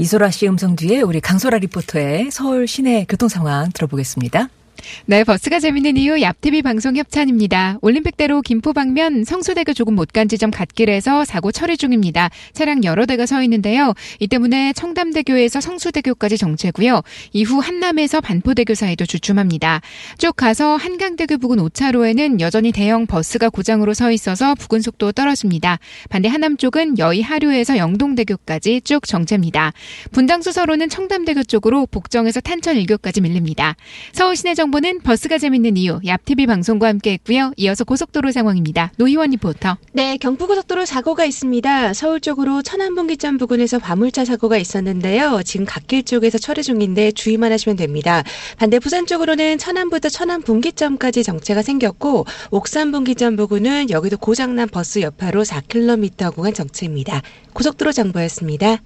이소라 0.00 0.30
씨 0.30 0.46
음성 0.46 0.76
뒤에 0.76 1.00
우리 1.00 1.20
강소라 1.20 1.58
리포터의 1.58 2.30
서울 2.30 2.68
시내 2.68 3.04
교통 3.08 3.28
상황 3.28 3.70
들어보겠습니다. 3.72 4.48
네, 5.06 5.24
버스가 5.24 5.58
재밌는 5.60 5.96
이유 5.96 6.14
얍TV 6.16 6.62
방송 6.62 6.96
협찬입니다. 6.96 7.78
올림픽대로 7.82 8.42
김포 8.42 8.72
방면 8.72 9.24
성수대교 9.24 9.72
조금 9.72 9.94
못 9.94 10.08
간 10.12 10.26
지점 10.26 10.50
갓길에서 10.50 11.24
사고 11.26 11.52
처리 11.52 11.76
중입니다. 11.76 12.30
차량 12.54 12.82
여러 12.82 13.04
대가 13.04 13.26
서 13.26 13.42
있는데요. 13.42 13.92
이 14.20 14.26
때문에 14.26 14.72
청담대교에서 14.72 15.60
성수대교까지 15.60 16.38
정체고요. 16.38 17.02
이후 17.32 17.58
한남에서 17.58 18.20
반포대교 18.22 18.74
사이도 18.74 19.04
주춤합니다. 19.04 19.82
쭉 20.16 20.34
가서 20.34 20.76
한강대교 20.76 21.38
부근 21.38 21.58
5차로에는 21.58 22.40
여전히 22.40 22.72
대형 22.72 23.06
버스가 23.06 23.50
고장으로 23.50 23.92
서 23.92 24.10
있어서 24.10 24.54
부근 24.54 24.80
속도 24.80 25.12
떨어집니다. 25.12 25.78
반대 26.08 26.28
하남 26.28 26.56
쪽은 26.56 26.98
여의 26.98 27.20
하류에서 27.22 27.76
영동대교까지 27.76 28.80
쭉 28.82 29.06
정체입니다. 29.06 29.72
분당수 30.10 30.52
서로는 30.52 30.88
청담대교 30.88 31.44
쪽으로 31.44 31.86
복정에서 31.86 32.40
탄천 32.40 32.76
1교까지 32.76 33.20
밀립니다. 33.20 33.76
서울 34.12 34.36
시내 34.36 34.54
정보는 34.54 35.00
버스가 35.00 35.38
재밌는 35.38 35.76
이유 35.76 36.00
얍TV 36.00 36.46
방송과 36.46 36.88
함께 36.88 37.12
했고요. 37.12 37.52
이어서 37.56 37.84
고속도로 37.84 38.32
상황입니다. 38.32 38.92
노희원 38.96 39.30
리포터. 39.30 39.76
네, 39.92 40.16
경부고속도로 40.16 40.84
사고가 40.84 41.24
있습니다. 41.24 41.94
서울 41.94 42.20
쪽으로 42.20 42.62
천안분기점 42.62 43.38
부근에서 43.38 43.78
화물차 43.78 44.24
사고가 44.24 44.56
있었는데요. 44.58 45.42
지금 45.44 45.66
갓길 45.66 46.04
쪽에서 46.04 46.38
처리 46.38 46.62
중인데 46.62 47.12
주의만 47.12 47.52
하시면 47.52 47.76
됩니다. 47.76 48.22
반대 48.56 48.78
부산 48.78 49.06
쪽으로는 49.06 49.58
천안부터 49.58 50.08
천안분기점까지 50.08 51.22
정체가 51.22 51.62
생겼고 51.62 52.26
옥산분기점 52.50 53.36
부근은 53.36 53.90
여기도 53.90 54.16
고장난 54.16 54.68
버스 54.68 55.00
여파로 55.00 55.44
4km 55.44 56.34
구간 56.34 56.54
정체입니다. 56.54 57.22
고속도로 57.52 57.92
정보였습니다. 57.92 58.78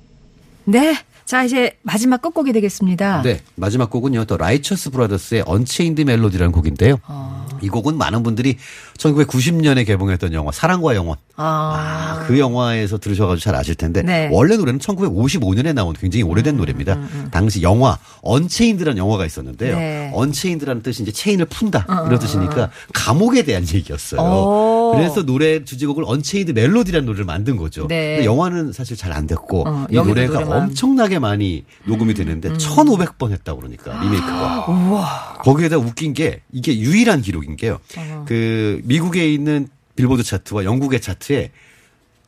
네. 0.64 0.96
자, 1.24 1.44
이제 1.44 1.78
마지막 1.82 2.20
끝곡이 2.20 2.52
되겠습니다. 2.52 3.22
네. 3.22 3.40
마지막 3.54 3.90
곡은요. 3.90 4.24
The 4.24 4.36
Righteous 4.36 4.90
Brothers의 4.90 5.44
Unchained 5.46 6.02
Melody라는 6.02 6.52
곡인데요. 6.52 6.96
어. 7.06 7.46
이 7.62 7.68
곡은 7.68 7.96
많은 7.96 8.22
분들이 8.22 8.58
1990년에 8.98 9.86
개봉했던 9.86 10.32
영화 10.32 10.52
사랑과 10.52 10.94
영혼 10.94 11.16
아. 11.36 12.18
아, 12.22 12.26
그 12.26 12.38
영화에서 12.38 12.98
들으셔 12.98 13.26
가지고 13.26 13.42
잘 13.42 13.54
아실 13.54 13.74
텐데 13.74 14.02
네. 14.02 14.26
음, 14.26 14.32
원래 14.32 14.56
노래는 14.56 14.80
1955년에 14.80 15.72
나온 15.72 15.94
굉장히 15.94 16.22
오래된 16.24 16.56
노래입니다. 16.56 16.98
당시 17.30 17.62
영화 17.62 17.98
Unchained라는 18.22 18.98
영화가 18.98 19.24
있었는데요. 19.24 19.76
네. 19.76 20.10
Unchained라는 20.14 20.82
뜻이 20.82 21.02
이제 21.02 21.12
체인을 21.12 21.46
푼다 21.46 21.86
어, 21.88 22.06
이런 22.06 22.18
뜻이니까 22.18 22.70
감옥에 22.92 23.42
대한 23.42 23.64
얘기였어요. 23.66 24.20
오. 24.20 24.71
그래서 24.96 25.22
노래 25.24 25.64
주제곡을 25.64 26.04
Unchained 26.06 26.52
Melody라는 26.52 27.06
노래를 27.06 27.24
만든 27.24 27.56
거죠. 27.56 27.86
네. 27.88 28.24
영화는 28.24 28.72
사실 28.72 28.96
잘 28.96 29.12
안 29.12 29.26
됐고 29.26 29.68
어, 29.68 29.86
이 29.90 29.94
노래가 29.96 30.34
노래만. 30.40 30.58
음. 30.58 30.62
엄청나게 30.68 31.18
많이 31.18 31.64
녹음이 31.84 32.14
되는데 32.14 32.50
1,500번 32.50 33.30
했다고 33.32 33.60
그러니까 33.60 34.00
리메이크가. 34.02 35.38
거기에다 35.44 35.76
웃긴 35.78 36.14
게 36.14 36.40
이게 36.52 36.78
유일한 36.78 37.20
기록인 37.22 37.56
게요. 37.56 37.78
어. 37.98 38.24
그 38.26 38.80
미국에 38.84 39.32
있는 39.32 39.68
빌보드 39.96 40.22
차트와 40.22 40.64
영국의 40.64 41.00
차트에 41.00 41.50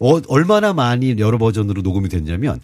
어, 0.01 0.21
얼마나 0.29 0.73
많이 0.75 1.15
여러 1.19 1.39
버전으로 1.39 1.83
녹음이 1.83 2.09
됐냐면 2.09 2.61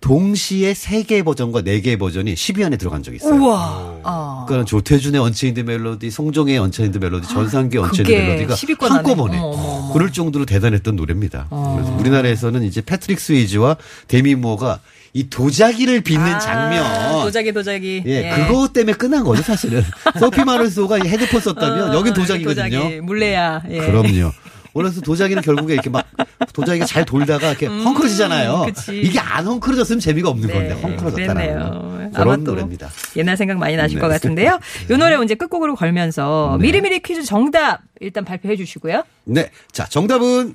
동시에 0.00 0.74
세 0.74 1.02
개의 1.02 1.22
버전과 1.24 1.62
네 1.62 1.80
개의 1.80 1.98
버전이 1.98 2.34
10위 2.34 2.64
안에 2.64 2.76
들어간 2.76 3.02
적이 3.02 3.16
있어요. 3.16 3.34
우와. 3.34 3.98
어. 4.04 4.44
그러니까 4.46 4.64
조태준의 4.66 5.20
Unchained 5.20 5.60
Melody, 5.60 6.10
송정의 6.10 6.56
Unchained 6.58 6.98
Melody, 6.98 7.28
전상기의 7.28 7.82
Unchained 7.82 8.10
Melody가 8.12 8.54
10위권 8.54 8.84
안에. 8.84 8.94
한꺼번에 8.94 9.38
어머. 9.38 9.92
그럴 9.92 10.12
정도로 10.12 10.46
대단했던 10.46 10.94
노래입니다. 10.96 11.48
어. 11.50 11.76
그래서 11.80 11.96
우리나라에서는 11.98 12.62
이제 12.62 12.80
패트릭 12.80 13.18
스웨이지와 13.18 13.76
데미 14.06 14.34
무어가 14.36 14.80
이 15.14 15.28
도자기를 15.28 16.02
빚는 16.02 16.34
아, 16.34 16.38
장면 16.38 17.22
도자기, 17.24 17.52
도자기. 17.52 18.02
예, 18.06 18.30
그거 18.46 18.68
때문에 18.68 18.92
끝난 18.92 19.24
거죠, 19.24 19.42
사실은. 19.42 19.82
소피 20.20 20.44
마르소가 20.44 20.98
이 20.98 21.08
헤드폰 21.08 21.40
썼다면 21.40 21.90
어, 21.90 21.94
여긴 21.94 22.14
도자기거든요. 22.14 22.78
도자기, 22.78 23.00
물레야. 23.00 23.62
예. 23.70 23.78
그럼요. 23.78 24.32
그래서 24.74 25.00
도자기는 25.00 25.42
결국에 25.42 25.74
이렇게 25.74 25.90
막 25.90 26.06
도자기가 26.52 26.86
잘 26.86 27.04
돌다가 27.04 27.48
이렇게 27.48 27.66
헝클어지잖아요. 27.66 28.62
음, 28.62 28.66
그치. 28.66 29.00
이게 29.00 29.18
안 29.18 29.46
헝클어졌으면 29.46 30.00
재미가 30.00 30.28
없는 30.28 30.48
네, 30.48 30.54
건데 30.54 30.80
헝클어졌다는 30.82 32.12
그런 32.12 32.44
또 32.44 32.52
노래입니다. 32.52 32.88
옛날 33.16 33.36
생각 33.36 33.58
많이 33.58 33.76
나실 33.76 33.96
네. 33.96 34.00
것 34.00 34.08
같은데요. 34.08 34.58
이 34.90 34.96
노래 34.96 35.22
이제 35.24 35.34
끝곡으로 35.34 35.74
걸면서 35.74 36.56
미리미리 36.58 37.00
퀴즈 37.00 37.24
정답 37.24 37.80
일단 38.00 38.24
발표해 38.24 38.56
주시고요. 38.56 39.02
네. 39.24 39.50
자, 39.72 39.86
정답은 39.86 40.54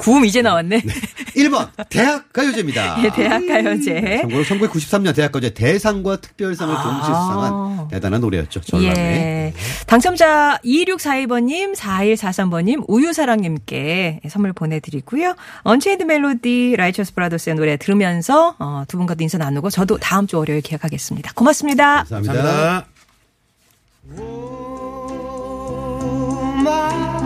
구음 0.00 0.24
이제 0.24 0.42
나왔네. 0.42 0.80
네. 0.80 0.94
1번 1.36 1.68
대학 1.88 2.32
가요제입니다. 2.32 3.04
예, 3.04 3.10
대학 3.10 3.46
가요제. 3.46 3.92
음. 3.92 4.20
참고로 4.22 4.44
1993년 4.44 5.14
대학 5.14 5.30
가요제 5.30 5.54
대상과 5.54 6.16
특별상을 6.20 6.74
아. 6.74 6.82
동시에 6.82 7.04
수상한 7.04 7.88
대단한 7.88 8.20
노래였죠. 8.20 8.60
전남에. 8.60 8.90
예. 8.90 8.94
네. 8.94 9.54
당첨자 9.86 10.58
2642번님, 10.64 11.76
4143번님, 11.76 12.84
우유사랑님께 12.88 14.20
선물 14.28 14.52
보내드리고요. 14.52 15.34
Unchained 15.62 16.04
Melody 16.04 16.74
Righteous 16.76 17.14
Brothers의 17.14 17.56
노래 17.56 17.76
들으면서 17.76 18.56
어, 18.58 18.84
두 18.88 18.96
분과도 18.96 19.22
인사 19.22 19.38
나누고 19.38 19.70
저도 19.70 19.98
다음 19.98 20.26
주 20.26 20.38
월요일 20.38 20.62
기약하겠습니다. 20.62 21.32
고맙습니다. 21.34 22.04
감사합니다. 22.04 22.86
감사합니다. 26.64 27.19